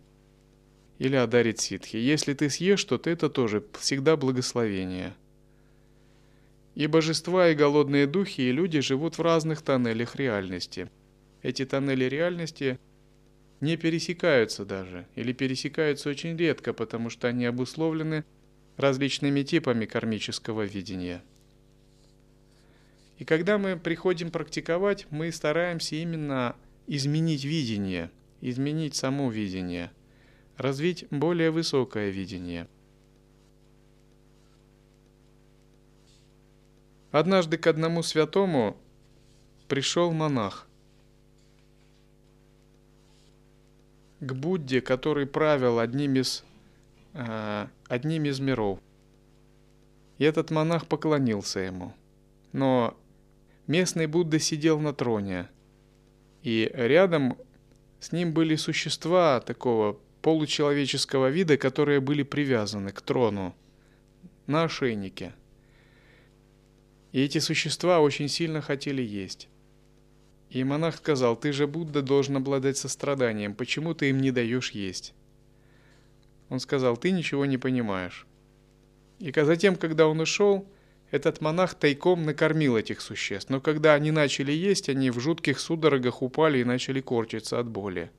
или 0.98 1.16
одарит 1.16 1.58
ситхи. 1.58 1.96
Если 1.96 2.32
ты 2.32 2.48
съешь, 2.48 2.84
то 2.84 3.00
это 3.04 3.28
тоже 3.28 3.64
всегда 3.80 4.16
благословение. 4.16 5.14
И 6.74 6.86
божества, 6.86 7.48
и 7.48 7.54
голодные 7.54 8.06
духи, 8.06 8.42
и 8.42 8.52
люди 8.52 8.80
живут 8.80 9.18
в 9.18 9.22
разных 9.22 9.62
тоннелях 9.62 10.16
реальности. 10.16 10.90
Эти 11.42 11.64
тоннели 11.64 12.04
реальности 12.04 12.78
не 13.60 13.76
пересекаются 13.76 14.64
даже, 14.64 15.06
или 15.14 15.32
пересекаются 15.32 16.08
очень 16.08 16.36
редко, 16.36 16.72
потому 16.72 17.10
что 17.10 17.28
они 17.28 17.44
обусловлены 17.44 18.24
различными 18.76 19.42
типами 19.42 19.84
кармического 19.84 20.62
видения. 20.62 21.22
И 23.18 23.24
когда 23.24 23.58
мы 23.58 23.76
приходим 23.76 24.30
практиковать, 24.30 25.06
мы 25.10 25.30
стараемся 25.30 25.96
именно 25.96 26.56
изменить 26.86 27.44
видение, 27.44 28.10
изменить 28.40 28.94
само 28.94 29.30
видение– 29.30 29.90
развить 30.56 31.06
более 31.10 31.50
высокое 31.50 32.10
видение. 32.10 32.68
Однажды 37.12 37.58
к 37.58 37.66
одному 37.66 38.02
святому 38.02 38.74
пришел 39.68 40.12
монах. 40.12 40.66
К 44.20 44.32
Будде, 44.32 44.80
который 44.80 45.26
правил 45.26 45.78
одним 45.78 46.16
из, 46.16 46.42
э, 47.12 47.66
одним 47.86 48.24
из 48.24 48.40
миров. 48.40 48.78
И 50.16 50.24
этот 50.24 50.50
монах 50.50 50.86
поклонился 50.86 51.60
ему. 51.60 51.92
Но 52.52 52.96
местный 53.66 54.06
Будда 54.06 54.38
сидел 54.38 54.80
на 54.80 54.94
троне, 54.94 55.48
и 56.42 56.70
рядом 56.72 57.36
с 58.00 58.12
ним 58.12 58.32
были 58.32 58.56
существа 58.56 59.40
такого 59.40 59.98
получеловеческого 60.22 61.28
вида, 61.28 61.58
которые 61.58 62.00
были 62.00 62.22
привязаны 62.22 62.90
к 62.90 63.02
трону 63.02 63.54
на 64.46 64.64
ошейнике. 64.64 65.34
И 67.12 67.22
эти 67.22 67.38
существа 67.38 68.00
очень 68.00 68.28
сильно 68.28 68.60
хотели 68.60 69.02
есть. 69.02 69.48
И 70.50 70.64
монах 70.64 70.96
сказал, 70.96 71.36
ты 71.36 71.52
же 71.52 71.66
Будда 71.66 72.02
должен 72.02 72.36
обладать 72.36 72.76
состраданием, 72.76 73.54
почему 73.54 73.94
ты 73.94 74.10
им 74.10 74.20
не 74.20 74.30
даешь 74.30 74.72
есть? 74.72 75.14
Он 76.48 76.60
сказал, 76.60 76.96
ты 76.96 77.10
ничего 77.10 77.46
не 77.46 77.56
понимаешь. 77.56 78.26
И 79.18 79.32
затем, 79.34 79.76
когда 79.76 80.06
он 80.06 80.20
ушел, 80.20 80.68
этот 81.10 81.40
монах 81.40 81.74
тайком 81.74 82.24
накормил 82.24 82.76
этих 82.76 83.00
существ. 83.00 83.50
Но 83.50 83.60
когда 83.60 83.94
они 83.94 84.10
начали 84.10 84.52
есть, 84.52 84.88
они 84.88 85.10
в 85.10 85.20
жутких 85.20 85.60
судорогах 85.60 86.22
упали 86.22 86.58
и 86.58 86.64
начали 86.64 87.00
корчиться 87.00 87.58
от 87.58 87.68
боли. 87.68 88.10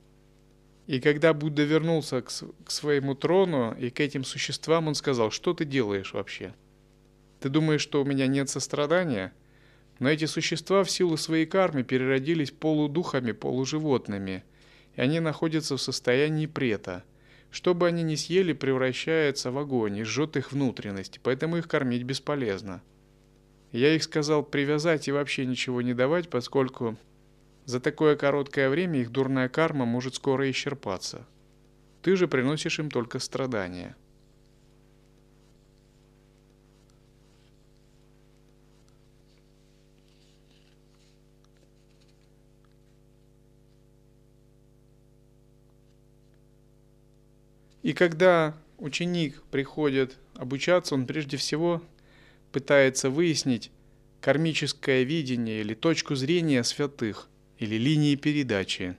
И 0.86 1.00
когда 1.00 1.34
Будда 1.34 1.64
вернулся 1.64 2.22
к, 2.22 2.30
к 2.64 2.70
своему 2.70 3.14
трону 3.14 3.74
и 3.78 3.90
к 3.90 4.00
этим 4.00 4.24
существам, 4.24 4.88
он 4.88 4.94
сказал, 4.94 5.30
что 5.30 5.54
ты 5.54 5.64
делаешь 5.64 6.12
вообще? 6.12 6.54
Ты 7.44 7.50
думаешь, 7.50 7.82
что 7.82 8.00
у 8.00 8.06
меня 8.06 8.26
нет 8.26 8.48
сострадания? 8.48 9.34
Но 9.98 10.08
эти 10.08 10.24
существа 10.24 10.82
в 10.82 10.90
силу 10.90 11.18
своей 11.18 11.44
кармы 11.44 11.82
переродились 11.82 12.50
полудухами, 12.50 13.32
полуживотными, 13.32 14.44
и 14.94 15.00
они 15.02 15.20
находятся 15.20 15.76
в 15.76 15.82
состоянии 15.82 16.46
прета– 16.46 17.04
что 17.50 17.74
бы 17.74 17.86
они 17.86 18.02
ни 18.02 18.14
съели, 18.14 18.52
превращается 18.52 19.52
в 19.52 19.58
огонь 19.58 19.98
и 19.98 20.02
жжет 20.04 20.36
их 20.36 20.52
внутренности, 20.52 21.20
поэтому 21.22 21.58
их 21.58 21.68
кормить 21.68 22.02
бесполезно. 22.02 22.82
Я 23.72 23.94
их 23.94 24.02
сказал 24.02 24.42
привязать 24.42 25.06
и 25.06 25.12
вообще 25.12 25.44
ничего 25.44 25.82
не 25.82 25.92
давать, 25.92 26.30
поскольку 26.30 26.96
за 27.66 27.78
такое 27.78 28.16
короткое 28.16 28.70
время 28.70 29.02
их 29.02 29.12
дурная 29.12 29.50
карма 29.50 29.84
может 29.84 30.16
скоро 30.16 30.50
исчерпаться. 30.50 31.28
Ты 32.02 32.16
же 32.16 32.26
приносишь 32.26 32.80
им 32.80 32.90
только 32.90 33.20
страдания. 33.20 33.94
И 47.84 47.92
когда 47.92 48.56
ученик 48.78 49.42
приходит 49.50 50.16
обучаться, 50.36 50.94
он 50.94 51.06
прежде 51.06 51.36
всего 51.36 51.82
пытается 52.50 53.10
выяснить 53.10 53.70
кармическое 54.22 55.02
видение 55.02 55.60
или 55.60 55.74
точку 55.74 56.14
зрения 56.14 56.64
святых, 56.64 57.28
или 57.58 57.76
линии 57.76 58.14
передачи, 58.14 58.96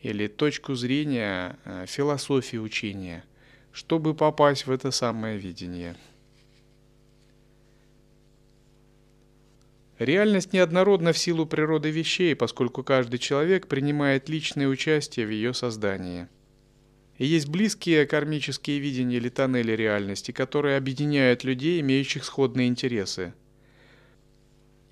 или 0.00 0.28
точку 0.28 0.76
зрения 0.76 1.58
э, 1.64 1.86
философии 1.88 2.56
учения, 2.56 3.24
чтобы 3.72 4.14
попасть 4.14 4.68
в 4.68 4.70
это 4.70 4.92
самое 4.92 5.36
видение. 5.36 5.96
Реальность 9.98 10.52
неоднородна 10.52 11.12
в 11.12 11.18
силу 11.18 11.46
природы 11.46 11.90
вещей, 11.90 12.36
поскольку 12.36 12.84
каждый 12.84 13.18
человек 13.18 13.66
принимает 13.66 14.28
личное 14.28 14.68
участие 14.68 15.26
в 15.26 15.30
ее 15.30 15.52
создании– 15.52 16.28
и 17.18 17.26
есть 17.26 17.48
близкие 17.48 18.06
кармические 18.06 18.78
видения 18.78 19.16
или 19.16 19.28
тоннели 19.28 19.72
реальности, 19.72 20.30
которые 20.30 20.76
объединяют 20.76 21.44
людей, 21.44 21.80
имеющих 21.80 22.24
сходные 22.24 22.68
интересы. 22.68 23.34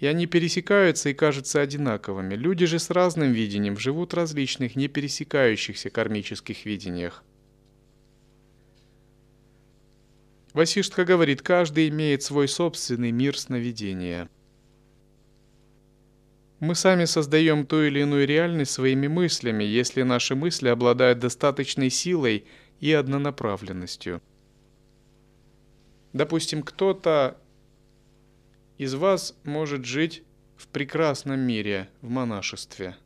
И 0.00 0.06
они 0.06 0.26
пересекаются 0.26 1.08
и 1.08 1.14
кажутся 1.14 1.62
одинаковыми. 1.62 2.34
Люди 2.34 2.66
же 2.66 2.78
с 2.78 2.90
разным 2.90 3.32
видением 3.32 3.78
живут 3.78 4.12
в 4.12 4.16
различных, 4.16 4.76
не 4.76 4.88
пересекающихся 4.88 5.88
кармических 5.88 6.66
видениях. 6.66 7.22
Васиштха 10.52 11.04
говорит, 11.04 11.42
каждый 11.42 11.88
имеет 11.88 12.22
свой 12.22 12.48
собственный 12.48 13.12
мир 13.12 13.38
сновидения– 13.38 14.28
мы 16.60 16.74
сами 16.74 17.04
создаем 17.04 17.66
ту 17.66 17.82
или 17.82 18.00
иную 18.00 18.26
реальность 18.26 18.72
своими 18.72 19.08
мыслями, 19.08 19.64
если 19.64 20.02
наши 20.02 20.34
мысли 20.34 20.68
обладают 20.68 21.18
достаточной 21.18 21.90
силой 21.90 22.46
и 22.80 22.92
однонаправленностью. 22.92 24.22
Допустим, 26.12 26.62
кто-то 26.62 27.38
из 28.78 28.94
вас 28.94 29.36
может 29.44 29.84
жить 29.84 30.22
в 30.56 30.68
прекрасном 30.68 31.40
мире, 31.40 31.90
в 32.00 32.08
монашестве. 32.08 32.96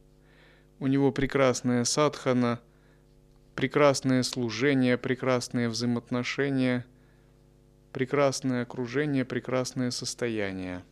У 0.79 0.87
него 0.87 1.11
прекрасная 1.11 1.85
садхана, 1.85 2.61
прекрасное 3.57 4.23
служение, 4.23 4.97
прекрасные 4.97 5.69
взаимоотношения, 5.69 6.87
прекрасное 7.93 8.63
окружение, 8.63 9.25
прекрасное 9.25 9.91
состояние. 9.91 10.85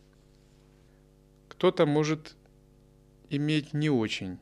Кто-то 1.47 1.85
может 1.85 2.35
иметь 3.29 3.73
не 3.73 3.89
очень. 3.89 4.37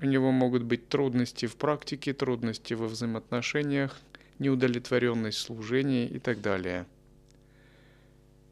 У 0.00 0.06
него 0.06 0.32
могут 0.32 0.62
быть 0.62 0.88
трудности 0.88 1.46
в 1.46 1.56
практике, 1.56 2.12
трудности 2.12 2.74
во 2.74 2.86
взаимоотношениях, 2.86 4.00
неудовлетворенность 4.38 5.38
в 5.38 5.42
служении 5.42 6.06
и 6.06 6.18
так 6.18 6.40
далее. 6.40 6.86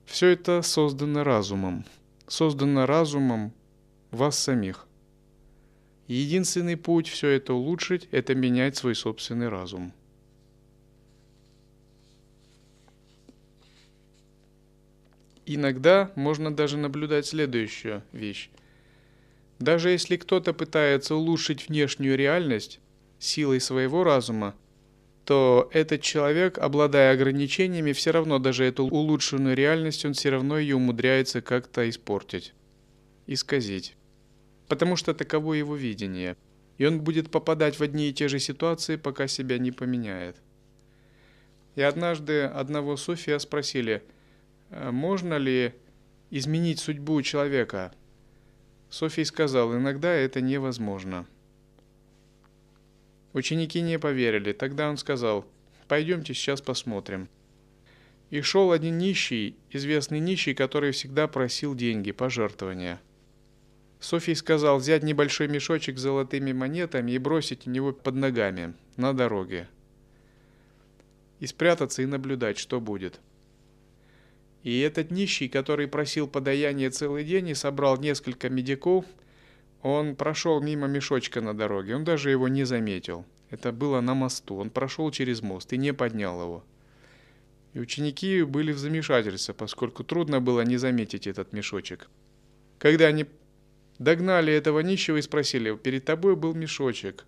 Все 0.06 0.28
это 0.28 0.62
создано 0.62 1.24
разумом. 1.24 1.84
Создано 2.26 2.86
разумом 2.86 3.52
вас 4.10 4.38
самих. 4.38 4.86
Единственный 6.06 6.76
путь 6.76 7.08
все 7.08 7.28
это 7.28 7.54
улучшить– 7.54 8.08
это 8.10 8.34
менять 8.34 8.76
свой 8.76 8.94
собственный 8.94 9.48
разум. 9.48 9.92
Иногда 15.46 16.12
можно 16.14 16.54
даже 16.54 16.76
наблюдать 16.76 17.26
следующую 17.26 18.02
вещь. 18.12 18.50
Даже 19.62 19.90
если 19.90 20.16
кто-то 20.16 20.52
пытается 20.52 21.14
улучшить 21.14 21.68
внешнюю 21.68 22.16
реальность 22.16 22.80
силой 23.20 23.60
своего 23.60 24.02
разума, 24.02 24.56
то 25.24 25.70
этот 25.72 26.02
человек, 26.02 26.58
обладая 26.58 27.12
ограничениями, 27.12 27.92
все 27.92 28.10
равно 28.10 28.40
даже 28.40 28.64
эту 28.64 28.84
улучшенную 28.84 29.54
реальность, 29.54 30.04
он 30.04 30.14
все 30.14 30.30
равно 30.30 30.58
ее 30.58 30.74
умудряется 30.74 31.42
как-то 31.42 31.88
испортить, 31.88 32.54
исказить. 33.28 33.94
Потому 34.66 34.96
что 34.96 35.14
таково 35.14 35.54
его 35.54 35.76
видение. 35.76 36.36
И 36.78 36.84
он 36.84 37.00
будет 37.00 37.30
попадать 37.30 37.78
в 37.78 37.84
одни 37.84 38.08
и 38.08 38.12
те 38.12 38.26
же 38.26 38.40
ситуации, 38.40 38.96
пока 38.96 39.28
себя 39.28 39.58
не 39.58 39.70
поменяет. 39.70 40.38
И 41.76 41.82
однажды 41.82 42.42
одного 42.42 42.96
суфия 42.96 43.38
спросили, 43.38 44.02
«Э, 44.70 44.90
можно 44.90 45.36
ли 45.36 45.72
изменить 46.30 46.80
судьбу 46.80 47.22
человека– 47.22 47.92
Софий 48.92 49.24
сказал, 49.24 49.74
иногда 49.74 50.12
это 50.12 50.42
невозможно. 50.42 51.26
Ученики 53.32 53.80
не 53.80 53.98
поверили. 53.98 54.52
Тогда 54.52 54.90
он 54.90 54.98
сказал, 54.98 55.46
пойдемте 55.88 56.34
сейчас 56.34 56.60
посмотрим. 56.60 57.30
И 58.28 58.42
шел 58.42 58.70
один 58.70 58.98
нищий, 58.98 59.56
известный 59.70 60.20
нищий, 60.20 60.52
который 60.52 60.92
всегда 60.92 61.26
просил 61.26 61.74
деньги, 61.74 62.12
пожертвования. 62.12 63.00
Софий 63.98 64.36
сказал 64.36 64.76
взять 64.76 65.02
небольшой 65.02 65.48
мешочек 65.48 65.96
с 65.96 66.02
золотыми 66.02 66.52
монетами 66.52 67.12
и 67.12 67.18
бросить 67.18 67.64
в 67.64 67.70
него 67.70 67.94
под 67.94 68.16
ногами, 68.16 68.74
на 68.98 69.14
дороге. 69.14 69.68
И 71.40 71.46
спрятаться 71.46 72.02
и 72.02 72.06
наблюдать, 72.06 72.58
что 72.58 72.78
будет. 72.78 73.20
И 74.62 74.78
этот 74.80 75.10
нищий, 75.10 75.48
который 75.48 75.88
просил 75.88 76.28
подаяние 76.28 76.90
целый 76.90 77.24
день 77.24 77.48
и 77.48 77.54
собрал 77.54 77.96
несколько 77.98 78.48
медиков, 78.48 79.04
он 79.82 80.14
прошел 80.14 80.60
мимо 80.60 80.86
мешочка 80.86 81.40
на 81.40 81.54
дороге, 81.54 81.96
он 81.96 82.04
даже 82.04 82.30
его 82.30 82.46
не 82.46 82.64
заметил. 82.64 83.24
Это 83.50 83.72
было 83.72 84.00
на 84.00 84.14
мосту, 84.14 84.56
он 84.56 84.70
прошел 84.70 85.10
через 85.10 85.42
мост 85.42 85.72
и 85.72 85.76
не 85.76 85.92
поднял 85.92 86.40
его. 86.40 86.64
И 87.74 87.80
ученики 87.80 88.42
были 88.44 88.70
в 88.72 88.78
замешательстве, 88.78 89.54
поскольку 89.54 90.04
трудно 90.04 90.40
было 90.40 90.60
не 90.60 90.76
заметить 90.76 91.26
этот 91.26 91.52
мешочек. 91.52 92.08
Когда 92.78 93.06
они 93.06 93.26
догнали 93.98 94.52
этого 94.52 94.80
нищего 94.80 95.16
и 95.16 95.22
спросили, 95.22 95.76
перед 95.76 96.04
тобой 96.04 96.36
был 96.36 96.54
мешочек 96.54 97.24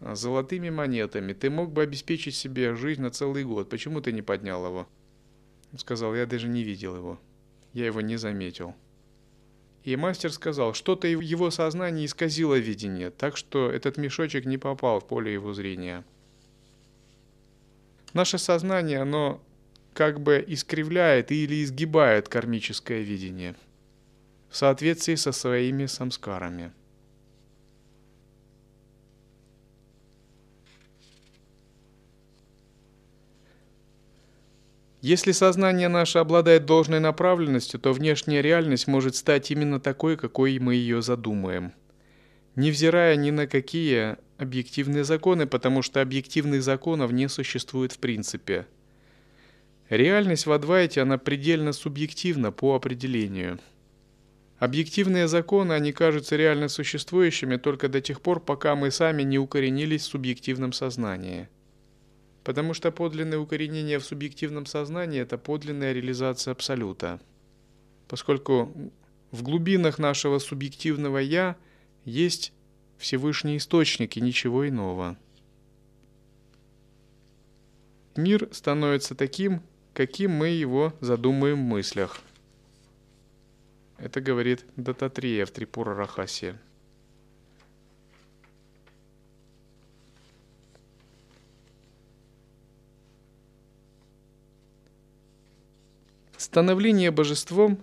с 0.00 0.18
золотыми 0.18 0.70
монетами, 0.70 1.32
ты 1.34 1.50
мог 1.50 1.72
бы 1.72 1.82
обеспечить 1.82 2.34
себе 2.34 2.74
жизнь 2.74 3.02
на 3.02 3.10
целый 3.10 3.44
год, 3.44 3.68
почему 3.68 4.00
ты 4.00 4.12
не 4.12 4.22
поднял 4.22 4.64
его? 4.64 4.88
Он 5.72 5.78
сказал, 5.78 6.14
я 6.14 6.26
даже 6.26 6.48
не 6.48 6.62
видел 6.62 6.96
его. 6.96 7.20
Я 7.72 7.86
его 7.86 8.00
не 8.00 8.16
заметил. 8.16 8.74
И 9.84 9.96
мастер 9.96 10.32
сказал, 10.32 10.74
что-то 10.74 11.08
в 11.08 11.20
его 11.20 11.50
сознании 11.50 12.06
исказило 12.06 12.56
видение, 12.56 13.10
так 13.10 13.36
что 13.36 13.70
этот 13.70 13.96
мешочек 13.96 14.44
не 14.44 14.58
попал 14.58 15.00
в 15.00 15.06
поле 15.06 15.32
его 15.32 15.54
зрения. 15.54 16.04
Наше 18.12 18.38
сознание, 18.38 19.00
оно 19.00 19.40
как 19.94 20.20
бы 20.20 20.44
искривляет 20.46 21.30
или 21.32 21.62
изгибает 21.62 22.28
кармическое 22.28 23.00
видение 23.00 23.54
в 24.48 24.56
соответствии 24.56 25.14
со 25.14 25.32
своими 25.32 25.86
самскарами. 25.86 26.72
Если 35.08 35.32
сознание 35.32 35.88
наше 35.88 36.18
обладает 36.18 36.66
должной 36.66 37.00
направленностью, 37.00 37.80
то 37.80 37.94
внешняя 37.94 38.42
реальность 38.42 38.86
может 38.86 39.16
стать 39.16 39.50
именно 39.50 39.80
такой, 39.80 40.18
какой 40.18 40.58
мы 40.58 40.74
ее 40.74 41.00
задумаем. 41.00 41.72
Невзирая 42.56 43.16
ни 43.16 43.30
на 43.30 43.46
какие 43.46 44.18
объективные 44.36 45.04
законы, 45.04 45.46
потому 45.46 45.80
что 45.80 46.02
объективных 46.02 46.62
законов 46.62 47.10
не 47.10 47.26
существует 47.30 47.92
в 47.92 47.98
принципе. 48.00 48.66
Реальность 49.88 50.44
в 50.44 50.52
Адвайте, 50.52 51.00
она 51.00 51.16
предельно 51.16 51.72
субъективна 51.72 52.52
по 52.52 52.74
определению. 52.74 53.60
Объективные 54.58 55.26
законы, 55.26 55.72
они 55.72 55.92
кажутся 55.92 56.36
реально 56.36 56.68
существующими 56.68 57.56
только 57.56 57.88
до 57.88 58.02
тех 58.02 58.20
пор, 58.20 58.40
пока 58.40 58.76
мы 58.76 58.90
сами 58.90 59.22
не 59.22 59.38
укоренились 59.38 60.02
в 60.02 60.10
субъективном 60.10 60.74
сознании. 60.74 61.48
Потому 62.48 62.72
что 62.72 62.90
подлинное 62.90 63.38
укоренение 63.38 63.98
в 63.98 64.06
субъективном 64.06 64.64
сознании– 64.64 65.20
это 65.20 65.36
подлинная 65.36 65.92
реализация 65.92 66.52
Абсолюта. 66.52 67.20
Поскольку 68.08 68.90
в 69.30 69.42
глубинах 69.42 69.98
нашего 69.98 70.38
субъективного 70.38 71.18
«я» 71.18 71.56
есть 72.06 72.54
Всевышний 72.96 73.58
Источник 73.58 74.16
и 74.16 74.22
ничего 74.22 74.66
иного. 74.66 75.18
Мир 78.16 78.48
становится 78.50 79.14
таким, 79.14 79.60
каким 79.92 80.30
мы 80.30 80.48
его 80.48 80.94
задумаем 81.02 81.56
в 81.56 81.68
мыслях. 81.68 82.22
Это 83.98 84.22
говорит 84.22 84.64
Дататрия 84.76 85.44
в 85.44 85.50
Трипура 85.50 85.94
Рахасе. 85.94 86.58
Становление 96.38 97.10
божеством 97.10 97.80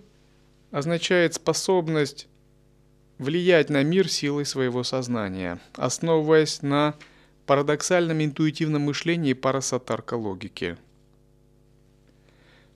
означает 0.70 1.34
способность 1.34 2.26
влиять 3.18 3.68
на 3.68 3.82
мир 3.82 4.08
силой 4.08 4.46
своего 4.46 4.82
сознания, 4.82 5.60
основываясь 5.74 6.62
на 6.62 6.94
парадоксальном 7.44 8.24
интуитивном 8.24 8.80
мышлении 8.80 9.34
парасатарка 9.34 10.14
логики. 10.14 10.78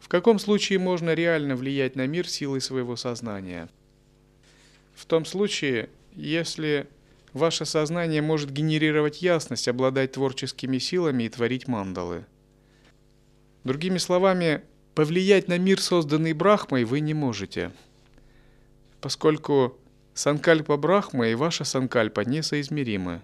В 0.00 0.08
каком 0.08 0.38
случае 0.38 0.78
можно 0.78 1.14
реально 1.14 1.56
влиять 1.56 1.96
на 1.96 2.06
мир 2.06 2.28
силой 2.28 2.60
своего 2.60 2.94
сознания? 2.96 3.70
В 4.94 5.06
том 5.06 5.24
случае, 5.24 5.88
если 6.14 6.88
ваше 7.32 7.64
сознание 7.64 8.20
может 8.20 8.52
генерировать 8.52 9.22
ясность, 9.22 9.66
обладать 9.66 10.12
творческими 10.12 10.76
силами 10.76 11.22
и 11.24 11.30
творить 11.30 11.68
мандалы. 11.68 12.26
Другими 13.64 13.96
словами, 13.96 14.62
повлиять 15.00 15.48
на 15.48 15.56
мир, 15.56 15.80
созданный 15.80 16.34
Брахмой, 16.34 16.84
вы 16.84 17.00
не 17.00 17.14
можете, 17.14 17.72
поскольку 19.00 19.78
Санкальпа 20.12 20.76
Брахма 20.76 21.28
и 21.28 21.34
ваша 21.34 21.64
санкальпа 21.64 22.20
несоизмеримы. 22.20 23.22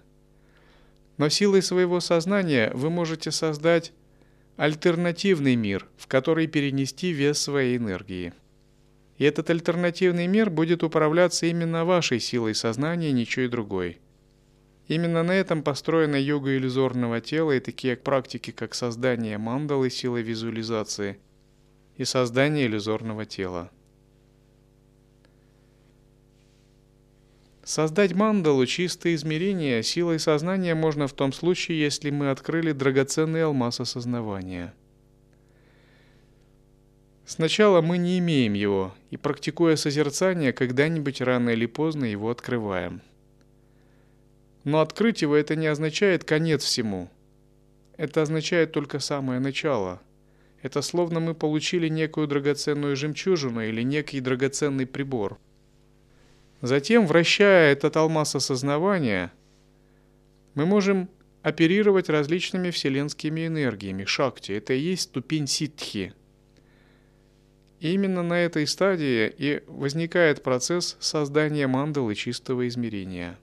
Но 1.17 1.29
силой 1.29 1.61
своего 1.61 1.99
сознания 1.99 2.71
вы 2.73 2.89
можете 2.89 3.29
создать 3.29 3.93
альтернативный 4.55 5.55
мир, 5.55 5.85
в 5.97 6.07
который 6.07 6.47
перенести 6.47 7.11
вес 7.11 7.37
своей 7.37 7.77
энергии. 7.77 8.33
И 9.19 9.25
этот 9.25 9.51
альтернативный 9.51 10.25
мир 10.25 10.49
будет 10.49 10.81
управляться 10.81 11.45
именно 11.45 11.85
вашей 11.85 12.19
силой 12.19 12.55
сознания, 12.55 13.11
ничего 13.11 13.45
и 13.45 13.49
другой. 13.49 13.99
Именно 14.87 15.21
на 15.21 15.35
этом 15.35 15.61
построена 15.61 16.15
йога 16.15 16.57
иллюзорного 16.57 17.21
тела 17.21 17.51
и 17.51 17.59
такие 17.59 17.95
практики, 17.95 18.49
как 18.49 18.73
создание 18.73 19.37
мандалы 19.37 19.91
силой 19.91 20.23
визуализации 20.23 21.19
и 21.97 22.05
создание 22.05 22.67
иллюзорного 22.67 23.25
тела. 23.25 23.71
Создать 27.63 28.13
мандалу 28.13 28.65
чистое 28.65 29.15
измерение 29.15 29.83
силой 29.83 30.19
сознания 30.19 30.73
можно 30.73 31.07
в 31.07 31.13
том 31.13 31.33
случае, 31.33 31.81
если 31.81 32.11
мы 32.11 32.29
открыли 32.29 32.71
драгоценный 32.71 33.43
алмаз 33.43 33.81
осознавания. 33.81 34.73
Сначала 37.25 37.81
мы 37.81 37.97
не 37.97 38.19
имеем 38.19 38.53
его, 38.53 38.95
и 39.09 39.17
практикуя 39.17 39.75
созерцание, 39.75 40.53
когда-нибудь 40.53 41.19
рано 41.19 41.49
или 41.49 41.65
поздно 41.65 42.05
его 42.05 42.29
открываем. 42.29 43.01
Но 44.63 44.79
открыть 44.79 45.21
его 45.21 45.35
это 45.35 45.57
не 45.57 45.67
означает 45.67 46.23
конец 46.23 46.63
всему. 46.63 47.09
Это 47.97 48.21
означает 48.21 48.71
только 48.71 48.99
самое 48.99 49.41
начало. 49.41 49.99
Это 50.61 50.81
словно 50.81 51.19
мы 51.19 51.33
получили 51.33 51.87
некую 51.87 52.27
драгоценную 52.27 52.95
жемчужину 52.95 53.61
или 53.61 53.81
некий 53.83 54.19
драгоценный 54.19 54.85
прибор– 54.85 55.37
Затем, 56.61 57.05
вращая 57.05 57.71
этот 57.71 57.95
алмаз 57.97 58.35
осознавания, 58.35 59.31
мы 60.55 60.65
можем 60.65 61.07
оперировать 61.43 62.09
различными 62.09 62.71
вселенскими 62.71 63.45
энергиями. 63.45 64.05
Шакти– 64.05 64.51
это 64.53 64.73
и 64.73 64.79
есть 64.79 65.03
ступень 65.03 65.45
ситхи. 65.45 66.13
И 67.79 67.93
именно 67.93 68.23
на 68.23 68.39
этой 68.39 68.65
стадии 68.65 69.31
и 69.37 69.61
возникает 69.67 70.41
процесс 70.41 70.97
создания 70.99 71.67
мандалы 71.67 72.15
чистого 72.15 72.67
измерения. 72.67 73.37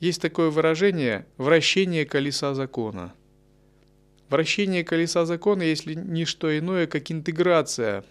Есть 0.00 0.20
такое 0.20 0.50
выражение 0.50 1.26
«вращение 1.38 2.04
колеса 2.04 2.54
закона». 2.54 3.14
Вращение 4.28 4.84
колеса 4.84 5.24
закона, 5.24 5.62
если 5.62 5.94
не 5.94 6.24
что 6.24 6.56
иное, 6.58 6.86
как 6.86 7.10
интеграция 7.10 8.04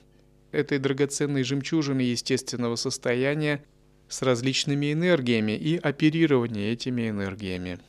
этой 0.51 0.79
драгоценной 0.79 1.43
жемчужины 1.43 2.01
естественного 2.01 2.77
состояния 2.77 3.63
с 4.07 4.21
различными 4.21 4.93
энергиями 4.93 5.51
и 5.51 5.77
оперирование 5.77 6.71
этими 6.71 7.09
энергиями. 7.09 7.79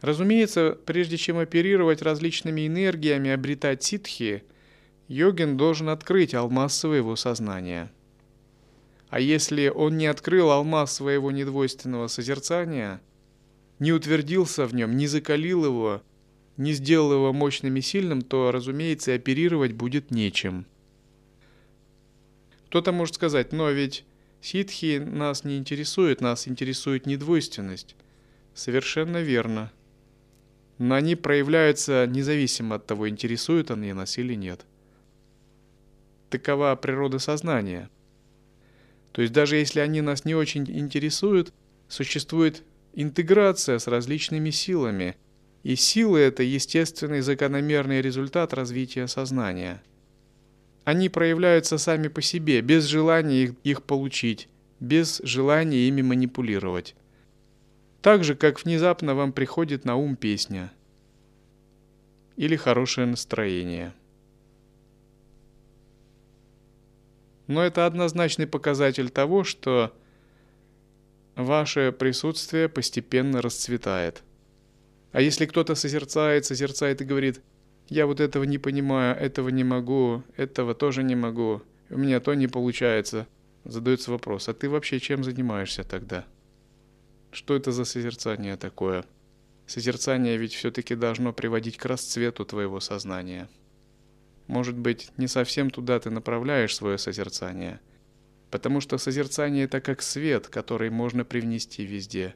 Разумеется, 0.00 0.76
прежде 0.84 1.16
чем 1.16 1.38
оперировать 1.38 2.02
различными 2.02 2.66
энергиями, 2.66 3.30
обретать 3.30 3.82
ситхи, 3.82 4.44
йогин 5.06 5.56
должен 5.56 5.88
открыть 5.88 6.34
алмаз 6.34 6.76
своего 6.76 7.16
сознания. 7.16 7.90
А 9.10 9.20
если 9.20 9.68
он 9.68 9.96
не 9.96 10.06
открыл 10.06 10.50
алмаз 10.50 10.94
своего 10.94 11.30
недвойственного 11.30 12.08
созерцания– 12.08 13.00
не 13.78 13.92
утвердился 13.92 14.66
в 14.66 14.74
нем, 14.74 14.96
не 14.96 15.06
закалил 15.06 15.64
его, 15.64 16.02
не 16.56 16.72
сделал 16.72 17.12
его 17.12 17.32
мощным 17.32 17.76
и 17.76 17.80
сильным, 17.80 18.22
то, 18.22 18.50
разумеется, 18.50 19.14
оперировать 19.14 19.72
будет 19.72 20.10
нечем. 20.10 20.66
Кто-то 22.66 22.92
может 22.92 23.14
сказать, 23.14 23.52
но 23.52 23.70
ведь 23.70 24.04
ситхи 24.40 24.98
нас 24.98 25.44
не 25.44 25.56
интересует, 25.56 26.20
нас 26.20 26.48
интересует 26.48 27.06
недвойственность. 27.06 27.96
Совершенно 28.54 29.18
верно. 29.18 29.72
Но 30.78 30.94
они 30.94 31.16
проявляются 31.16 32.06
независимо 32.06 32.76
от 32.76 32.86
того, 32.86 33.08
интересуют 33.08 33.70
они 33.70 33.92
нас 33.92 34.18
или 34.18 34.34
нет. 34.34 34.66
Такова 36.30 36.76
природа 36.76 37.18
сознания. 37.18 37.88
То 39.12 39.22
есть 39.22 39.32
даже 39.32 39.56
если 39.56 39.80
они 39.80 40.00
нас 40.00 40.24
не 40.24 40.34
очень 40.34 40.70
интересуют, 40.70 41.52
существует 41.88 42.62
интеграция 42.94 43.78
с 43.78 43.86
различными 43.86 44.50
силами, 44.50 45.16
и 45.62 45.76
силы– 45.76 46.18
это 46.20 46.42
естественный 46.42 47.20
закономерный 47.20 48.00
результат 48.00 48.54
развития 48.54 49.06
сознания. 49.06 49.82
Они 50.84 51.08
проявляются 51.08 51.78
сами 51.78 52.08
по 52.08 52.22
себе, 52.22 52.60
без 52.60 52.84
желания 52.84 53.44
их, 53.44 53.54
их 53.62 53.82
получить, 53.82 54.48
без 54.80 55.20
желания 55.22 55.88
ими 55.88 56.02
манипулировать. 56.02 56.94
Так 58.00 58.24
же, 58.24 58.34
как 58.34 58.64
внезапно 58.64 59.14
вам 59.14 59.32
приходит 59.32 59.84
на 59.84 59.96
ум 59.96 60.16
песня 60.16 60.72
или 62.36 62.56
хорошее 62.56 63.06
настроение. 63.06 63.92
Но 67.48 67.64
это 67.64 67.86
однозначный 67.86 68.46
показатель 68.46 69.10
того, 69.10 69.42
что 69.42 69.92
ваше 71.34 71.92
присутствие 71.92 72.68
постепенно 72.68 73.42
расцветает. 73.42 74.22
А 75.12 75.20
если 75.22 75.46
кто-то 75.46 75.74
созерцает, 75.74 76.44
созерцает 76.44 77.00
и 77.00 77.04
говорит, 77.04 77.40
я 77.88 78.06
вот 78.06 78.20
этого 78.20 78.44
не 78.44 78.58
понимаю, 78.58 79.16
этого 79.16 79.48
не 79.48 79.64
могу, 79.64 80.22
этого 80.36 80.74
тоже 80.74 81.02
не 81.02 81.16
могу, 81.16 81.62
у 81.88 81.96
меня 81.96 82.20
то 82.20 82.34
не 82.34 82.48
получается, 82.48 83.26
задается 83.64 84.10
вопрос, 84.10 84.48
а 84.48 84.54
ты 84.54 84.68
вообще 84.68 85.00
чем 85.00 85.24
занимаешься 85.24 85.84
тогда? 85.84 86.26
Что 87.30 87.56
это 87.56 87.72
за 87.72 87.86
созерцание 87.86 88.56
такое? 88.56 89.04
Созерцание 89.66 90.36
ведь 90.36 90.52
все-таки 90.52 90.94
должно 90.94 91.32
приводить 91.32 91.78
к 91.78 91.84
расцвету 91.86 92.44
твоего 92.44 92.80
сознания. 92.80 93.48
Может 94.48 94.76
быть, 94.76 95.10
не 95.16 95.28
совсем 95.28 95.70
туда 95.70 96.00
ты 96.00 96.10
направляешь 96.10 96.74
свое 96.74 96.98
созерцание– 96.98 97.80
Потому 98.50 98.80
что 98.80 98.98
созерцание 98.98 99.64
это 99.64 99.80
как 99.80 100.02
свет, 100.02 100.48
который 100.48 100.90
можно 100.90 101.24
привнести 101.24 101.84
везде. 101.84 102.34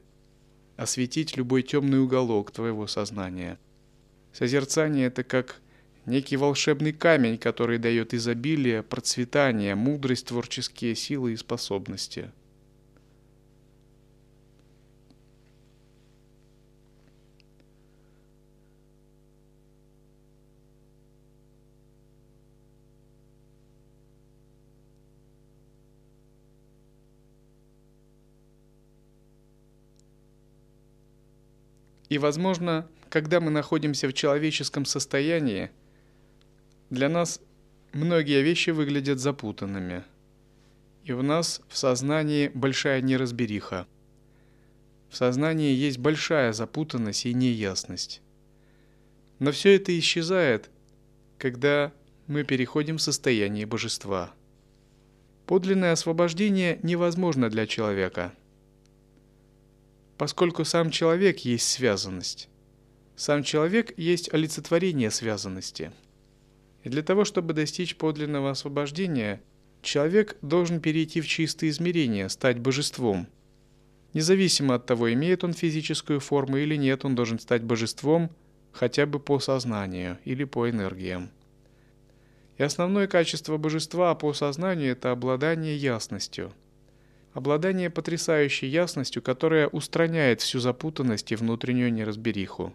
Осветить 0.77 1.37
любой 1.37 1.63
темный 1.63 2.01
уголок 2.01 2.51
твоего 2.51 2.87
сознания. 2.87 3.59
Созерцание 4.31 5.07
это 5.07 5.23
как 5.23 5.61
некий 6.05 6.37
волшебный 6.37 6.93
камень, 6.93 7.37
который 7.37 7.77
дает 7.77 8.13
изобилие, 8.13 8.83
процветание, 8.83 9.75
мудрость, 9.75 10.27
творческие 10.27 10.95
силы 10.95 11.33
и 11.33 11.37
способности– 11.37 12.31
И, 32.13 32.19
возможно, 32.19 32.87
когда 33.09 33.39
мы 33.39 33.49
находимся 33.49 34.07
в 34.07 34.13
человеческом 34.13 34.85
состоянии, 34.85 35.71
для 36.91 37.09
нас 37.09 37.41
многие 37.91 38.43
вещи 38.43 38.69
выглядят 38.69 39.17
запутанными. 39.17 40.03
И 41.05 41.11
у 41.11 41.23
нас 41.23 41.59
в 41.69 41.75
сознании 41.75 42.51
большая 42.53 43.01
неразбериха. 43.01 43.87
В 45.09 45.15
сознании 45.15 45.73
есть 45.73 45.97
большая 45.97 46.53
запутанность 46.53 47.25
и 47.25 47.33
неясность. 47.33 48.21
Но 49.39 49.51
все 49.51 49.75
это 49.75 49.97
исчезает, 49.97 50.69
когда 51.39 51.91
мы 52.27 52.43
переходим 52.43 52.97
в 52.97 53.01
состояние 53.01 53.65
божества. 53.65 54.31
Подлинное 55.47 55.93
освобождение 55.93 56.79
невозможно 56.83 57.49
для 57.49 57.65
человека– 57.65 58.33
поскольку 60.17 60.65
сам 60.65 60.91
человек 60.91 61.39
есть 61.39 61.69
связанность. 61.69 62.49
Сам 63.15 63.43
человек 63.43 63.97
есть 63.97 64.33
олицетворение 64.33 65.11
связанности. 65.11 65.91
И 66.83 66.89
для 66.89 67.03
того, 67.03 67.25
чтобы 67.25 67.53
достичь 67.53 67.95
подлинного 67.95 68.51
освобождения, 68.51 69.41
человек 69.81 70.37
должен 70.41 70.81
перейти 70.81 71.21
в 71.21 71.27
чистые 71.27 71.69
измерения, 71.69 72.27
стать 72.29 72.59
божеством. 72.59 73.27
Независимо 74.13 74.75
от 74.75 74.85
того, 74.85 75.11
имеет 75.13 75.43
он 75.43 75.53
физическую 75.53 76.19
форму 76.19 76.57
или 76.57 76.75
нет, 76.75 77.05
он 77.05 77.15
должен 77.15 77.39
стать 77.39 77.63
божеством 77.63 78.29
хотя 78.71 79.05
бы 79.05 79.19
по 79.19 79.39
сознанию 79.39 80.17
или 80.25 80.43
по 80.43 80.69
энергиям. 80.69 81.29
И 82.57 82.63
основное 82.63 83.07
качество 83.07 83.57
божества 83.57 84.13
по 84.15 84.33
сознанию– 84.33 84.91
это 84.93 85.11
обладание 85.11 85.75
ясностью– 85.75 86.51
Обладание 87.33 87.89
потрясающей 87.89 88.67
ясностью, 88.67 89.23
которая 89.23 89.67
устраняет 89.67 90.41
всю 90.41 90.59
запутанность 90.59 91.31
и 91.31 91.35
внутреннюю 91.35 91.91
неразбериху. 91.91 92.73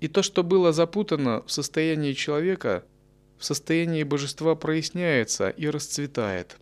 И 0.00 0.08
то, 0.08 0.22
что 0.22 0.42
было 0.42 0.72
запутано 0.72 1.42
в 1.42 1.50
состоянии 1.50 2.12
человека, 2.12 2.84
в 3.36 3.44
состоянии 3.44 4.02
божества 4.02 4.56
проясняется 4.56 5.50
и 5.50 5.68
расцветает, 5.68 6.56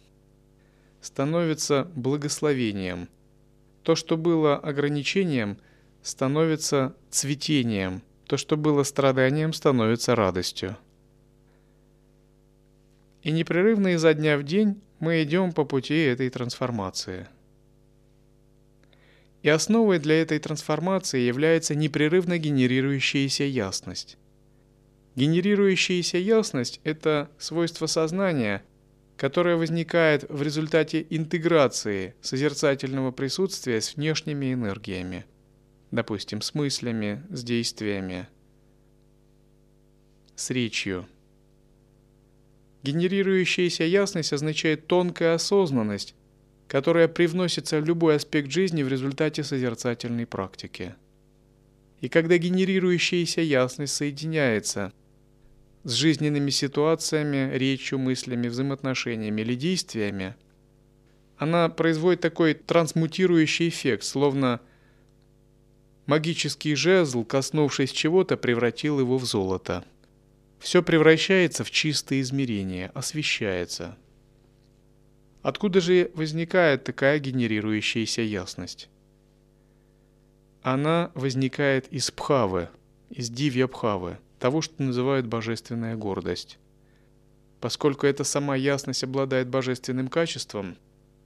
становится 1.01 1.91
благословением. 1.95 3.09
То, 3.83 3.95
что 3.95 4.17
было 4.17 4.57
ограничением, 4.57 5.59
становится 6.03 6.95
цветением. 7.11 8.03
То, 8.27 8.37
что 8.37 8.57
было 8.57 8.83
страданием, 8.83 9.53
становится 9.53 10.15
радостью. 10.15 10.77
И 13.27 13.33
непрерывно 13.33 13.89
изо 13.95 14.15
дня 14.15 14.39
в 14.39 14.45
день 14.45 14.81
мы 15.01 15.25
идем 15.25 15.53
по 15.53 15.65
пути 15.65 15.97
этой 15.97 16.31
трансформации. 16.31 17.27
И 19.43 19.49
основой 19.49 19.99
для 19.99 20.23
этой 20.23 20.39
трансформации 20.39 21.23
является 21.23 21.75
непрерывно 21.75 22.39
генерирующаяся 22.39 23.43
ясность. 23.43 24.17
Генерирующаяся 25.17 26.19
ясность– 26.19 26.81
это 26.85 27.29
свойство 27.37 27.87
сознания, 27.87 28.63
которое 29.17 29.57
возникает 29.57 30.25
в 30.29 30.41
результате 30.43 31.05
интеграции 31.11 32.15
созерцательного 32.21 33.11
присутствия 33.11 33.81
с 33.81 33.97
внешними 33.97 34.55
энергиями, 34.55 35.27
допустим, 35.91 36.43
с 36.43 36.55
мыслями, 36.55 37.25
с 37.31 37.43
действиями, 37.43 38.29
с 40.37 40.49
речью– 40.51 41.09
Генерирующаяся 42.87 43.83
ясность 43.83 44.33
означает 44.33 44.87
тонкая 44.87 45.35
осознанность, 45.35 46.15
которая 46.69 47.09
привносится 47.09 47.81
в 47.81 47.85
любой 47.85 48.15
аспект 48.15 48.53
жизни 48.53 48.85
в 48.85 48.89
результате 48.89 49.43
созерцательной 49.43 50.25
практики. 50.25 50.95
И 52.01 52.09
когда 52.09 52.39
генерирующаяся 52.39 53.41
ясность 53.41 53.97
соединяется 53.97 54.93
с 55.83 55.95
жизненными 55.95 56.51
ситуациями, 56.51 57.51
речью, 57.57 57.99
мыслями, 57.99 58.47
взаимоотношениями 58.47 59.41
или 59.41 59.57
действиями, 59.57 60.37
она 61.39 61.69
производит 61.69 62.21
такой 62.21 62.55
трансмутирующий 62.55 63.69
эффект, 63.69 64.05
словно 64.05 64.61
магический 66.07 66.77
жезл, 66.77 67.25
коснувшись 67.25 67.91
чего-то, 67.91 68.37
превратил 68.37 69.01
его 69.01 69.19
в 69.19 69.25
золото. 69.25 69.85
Все 70.59 70.83
превращается 70.83 71.65
в 71.65 71.71
чистое 71.71 72.21
измерение, 72.21 72.91
освещается. 72.95 73.97
Откуда 75.43 75.81
же 75.81 76.11
возникает 76.15 76.85
такая 76.85 77.19
генерирующаяся 77.19 78.23
ясность? 78.23 78.89
Она 80.63 81.13
возникает 81.15 81.87
из 81.93 82.11
пхавы, 82.11 82.69
из 83.11 83.31
дивья 83.31 83.69
пхавы, 83.69 84.19
того, 84.41 84.61
что 84.61 84.83
называют 84.83 85.27
божественная 85.27 85.95
гордость. 85.95 86.59
Поскольку 87.61 88.07
эта 88.07 88.25
сама 88.25 88.57
ясность 88.57 89.05
обладает 89.05 89.49
божественным 89.49 90.09
качеством, 90.09 90.77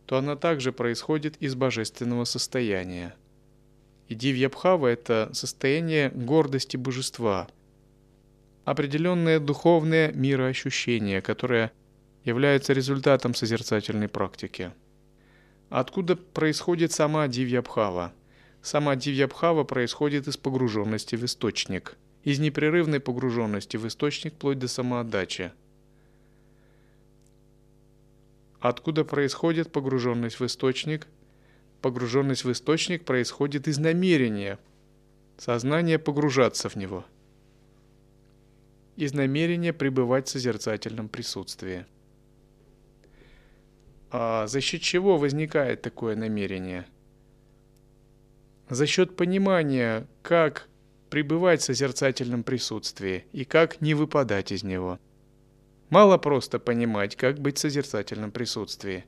то 0.05 0.19
она 0.19 0.37
также 0.37 0.73
происходит 0.73 1.37
из 1.41 1.55
божественного 1.55 2.25
состояния. 2.25 3.15
И 4.09 4.15
дивья 4.15 4.49
пхава– 4.51 4.87
это 4.89 5.31
состояние 5.33 6.11
гордости 6.11 6.77
божества– 6.77 7.49
определенное 8.71 9.41
духовное 9.41 10.13
мироощущение, 10.13 11.21
которое 11.21 11.73
является 12.23 12.73
результатом 12.73 13.35
созерцательной 13.35 14.07
практики. 14.07 14.71
Откуда 15.71 16.15
происходит 16.15 16.93
сама 16.93 17.27
дивьябхава? 17.27 18.13
Сама 18.63 18.95
дивьябхава 18.95 19.65
происходит 19.65 20.29
из 20.29 20.37
погруженности 20.37 21.17
в 21.17 21.25
источник, 21.25 21.97
из 22.23 22.39
непрерывной 22.39 23.01
погруженности 23.01 23.77
в 23.77 23.89
источник 23.89 24.35
вплоть 24.35 24.61
до 24.61 24.69
самоотдачи. 24.69 25.51
Откуда 28.61 29.05
происходит 29.05 29.73
погруженность 29.73 30.39
в 30.39 30.47
источник? 30.47 31.09
Погруженность 31.83 32.45
в 32.45 32.53
источник 32.53 33.05
происходит 33.05 33.67
из 33.67 33.79
намерения, 33.79 34.61
сознания 35.39 35.99
погружаться 35.99 36.69
в 36.69 36.77
него– 36.77 37.05
из 39.01 39.15
намерения 39.15 39.73
пребывать 39.73 40.29
в 40.29 40.31
созерцательном 40.31 41.09
присутствии. 41.09 41.87
А 44.11 44.47
за 44.47 44.61
счет 44.61 44.83
чего 44.83 45.17
возникает 45.17 45.83
такое 45.83 46.17
намерение? 46.17 46.87
За 48.69 48.87
счет 48.87 49.17
понимания, 49.17 50.07
как 50.23 50.69
пребывать 51.09 51.61
в 51.63 51.65
созерцательном 51.65 52.45
присутствии 52.45 53.25
и 53.33 53.45
как 53.45 53.81
не 53.81 53.95
выпадать 53.95 54.53
из 54.53 54.63
него. 54.63 54.99
Мало 55.89 56.19
просто 56.19 56.59
понимать, 56.59 57.17
как 57.17 57.41
быть 57.41 57.57
в 57.57 57.61
созерцательном 57.61 58.31
присутствии. 58.31 59.07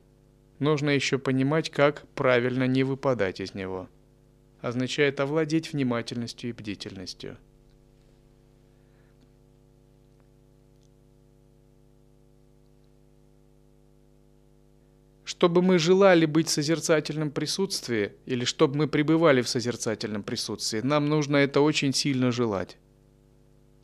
Нужно 0.58 0.90
еще 0.90 1.18
понимать, 1.18 1.70
как 1.70 2.06
правильно 2.14 2.66
не 2.66 2.82
выпадать 2.82 3.40
из 3.40 3.54
него. 3.54 3.88
Означает 4.60 5.20
овладеть 5.20 5.72
внимательностью 5.72 6.50
и 6.50 6.52
бдительностью. 6.52 7.36
Чтобы 15.42 15.60
мы 15.60 15.80
желали 15.80 16.24
быть 16.24 16.46
в 16.46 16.52
созерцательном 16.52 17.32
присутствии, 17.32 18.12
или 18.26 18.44
чтобы 18.44 18.76
мы 18.76 18.86
пребывали 18.86 19.42
в 19.42 19.48
созерцательном 19.48 20.22
присутствии, 20.22 20.82
нам 20.82 21.08
нужно 21.08 21.36
это 21.36 21.60
очень 21.60 21.92
сильно 21.92 22.30
желать. 22.30 22.76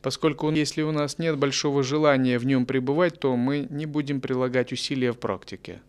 Поскольку 0.01 0.49
если 0.51 0.83
у 0.83 0.93
нас 0.93 1.19
нет 1.19 1.37
большого 1.37 1.83
желания 1.83 2.39
в 2.39 2.45
нем 2.45 2.65
пребывать, 2.65 3.19
то 3.19 3.35
мы 3.35 3.67
не 3.69 3.85
будем 3.85 4.21
прилагать 4.21 4.71
усилия 4.71 5.11
в 5.11 5.17
практике. 5.17 5.81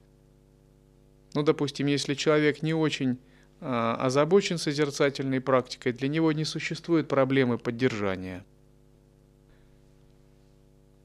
Ну, 1.34 1.44
допустим, 1.44 1.86
если 1.86 2.14
человек 2.14 2.62
не 2.62 2.74
очень 2.74 3.18
а, 3.60 3.94
озабочен 3.94 4.58
созерцательной 4.58 5.40
практикой, 5.40 5.92
для 5.92 6.08
него 6.08 6.32
не 6.32 6.44
существует 6.44 7.06
проблемы 7.06 7.58
поддержания– 7.58 8.44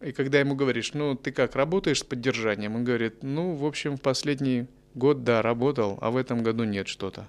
и 0.05 0.11
когда 0.11 0.39
ему 0.39 0.55
говоришь, 0.55 0.93
ну 0.93 1.15
ты 1.15 1.31
как, 1.31 1.55
работаешь 1.55 2.01
с 2.01 2.03
поддержанием? 2.03 2.75
Он 2.75 2.83
говорит, 2.83 3.23
ну, 3.23 3.55
в 3.55 3.65
общем, 3.65 3.97
в 3.97 4.01
последний 4.01 4.67
год, 4.93 5.23
да, 5.23 5.41
работал, 5.41 5.97
а 5.99 6.11
в 6.11 6.17
этом 6.17 6.43
году 6.43 6.63
нет 6.63 6.87
что-то. 6.87 7.27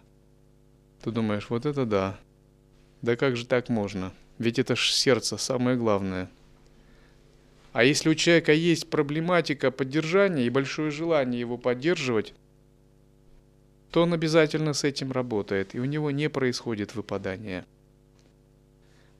Ты 1.02 1.10
думаешь, 1.10 1.48
вот 1.48 1.64
это 1.64 1.86
да. 1.86 2.20
Да 3.00 3.16
как 3.16 3.36
же 3.36 3.46
так 3.46 3.70
можно? 3.70 4.12
Ведь 4.38 4.58
это 4.58 4.76
ж 4.76 4.90
сердце 4.90 5.38
самое 5.38 5.78
главное. 5.78 6.28
А 7.72 7.82
если 7.82 8.10
у 8.10 8.14
человека 8.14 8.52
есть 8.52 8.90
проблематика 8.90 9.70
поддержания 9.70 10.44
и 10.44 10.50
большое 10.50 10.90
желание 10.90 11.40
его 11.40 11.56
поддерживать, 11.56 12.34
то 13.90 14.02
он 14.02 14.12
обязательно 14.12 14.74
с 14.74 14.84
этим 14.84 15.12
работает, 15.12 15.74
и 15.74 15.80
у 15.80 15.86
него 15.86 16.10
не 16.10 16.28
происходит 16.28 16.94
выпадания. 16.94 17.64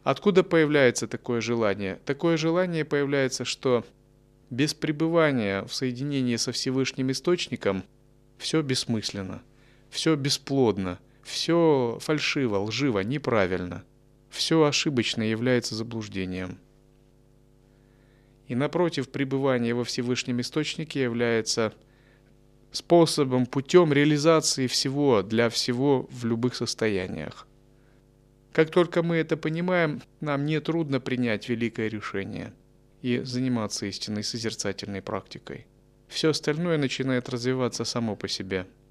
Откуда 0.07 0.45
появляется 0.45 1.09
такое 1.09 1.41
желание? 1.41 1.99
Такое 2.05 2.37
желание 2.37 2.85
появляется, 2.85 3.45
что 3.45 3.85
без 4.51 4.73
пребывания 4.73 5.65
в 5.65 5.75
соединении 5.75 6.37
со 6.37 6.53
Всевышним 6.53 7.11
Источником 7.11 7.83
все 8.39 8.63
бессмысленно, 8.63 9.43
все 9.91 10.15
бесплодно, 10.15 11.01
все 11.25 11.99
фальшиво, 12.01 12.59
лживо, 12.59 13.01
неправильно, 13.01 13.83
все 14.31 14.63
ошибочно 14.63 15.25
является 15.25 15.75
заблуждением. 15.75 16.61
И 18.47 18.55
напротив, 18.55 19.09
пребывание 19.09 19.75
во 19.75 19.83
Всевышнем 19.83 20.41
Источнике 20.41 21.03
является 21.03 21.75
способом, 22.71 23.45
путем 23.45 23.93
реализации 23.93 24.69
всего 24.69 25.23
для 25.23 25.51
всего 25.51 26.09
в 26.13 26.25
любых 26.27 26.55
состояниях. 26.55 27.49
Как 28.57 28.71
только 28.71 29.03
мы 29.03 29.17
это 29.17 29.37
понимаем, 29.37 30.01
нам 30.21 30.47
не 30.47 30.61
трудно 30.61 30.99
принять 30.99 31.47
великое 31.51 31.89
решение 31.89 32.55
и 33.03 33.19
заниматься 33.19 33.85
истинной 33.85 34.25
созерцательной 34.25 35.03
практикой. 35.03 35.67
Все 36.09 36.31
остальное 36.31 36.79
начинает 36.79 37.29
развиваться 37.29 37.85
само 37.85 38.17
по 38.17 38.29
себе– 38.29 38.67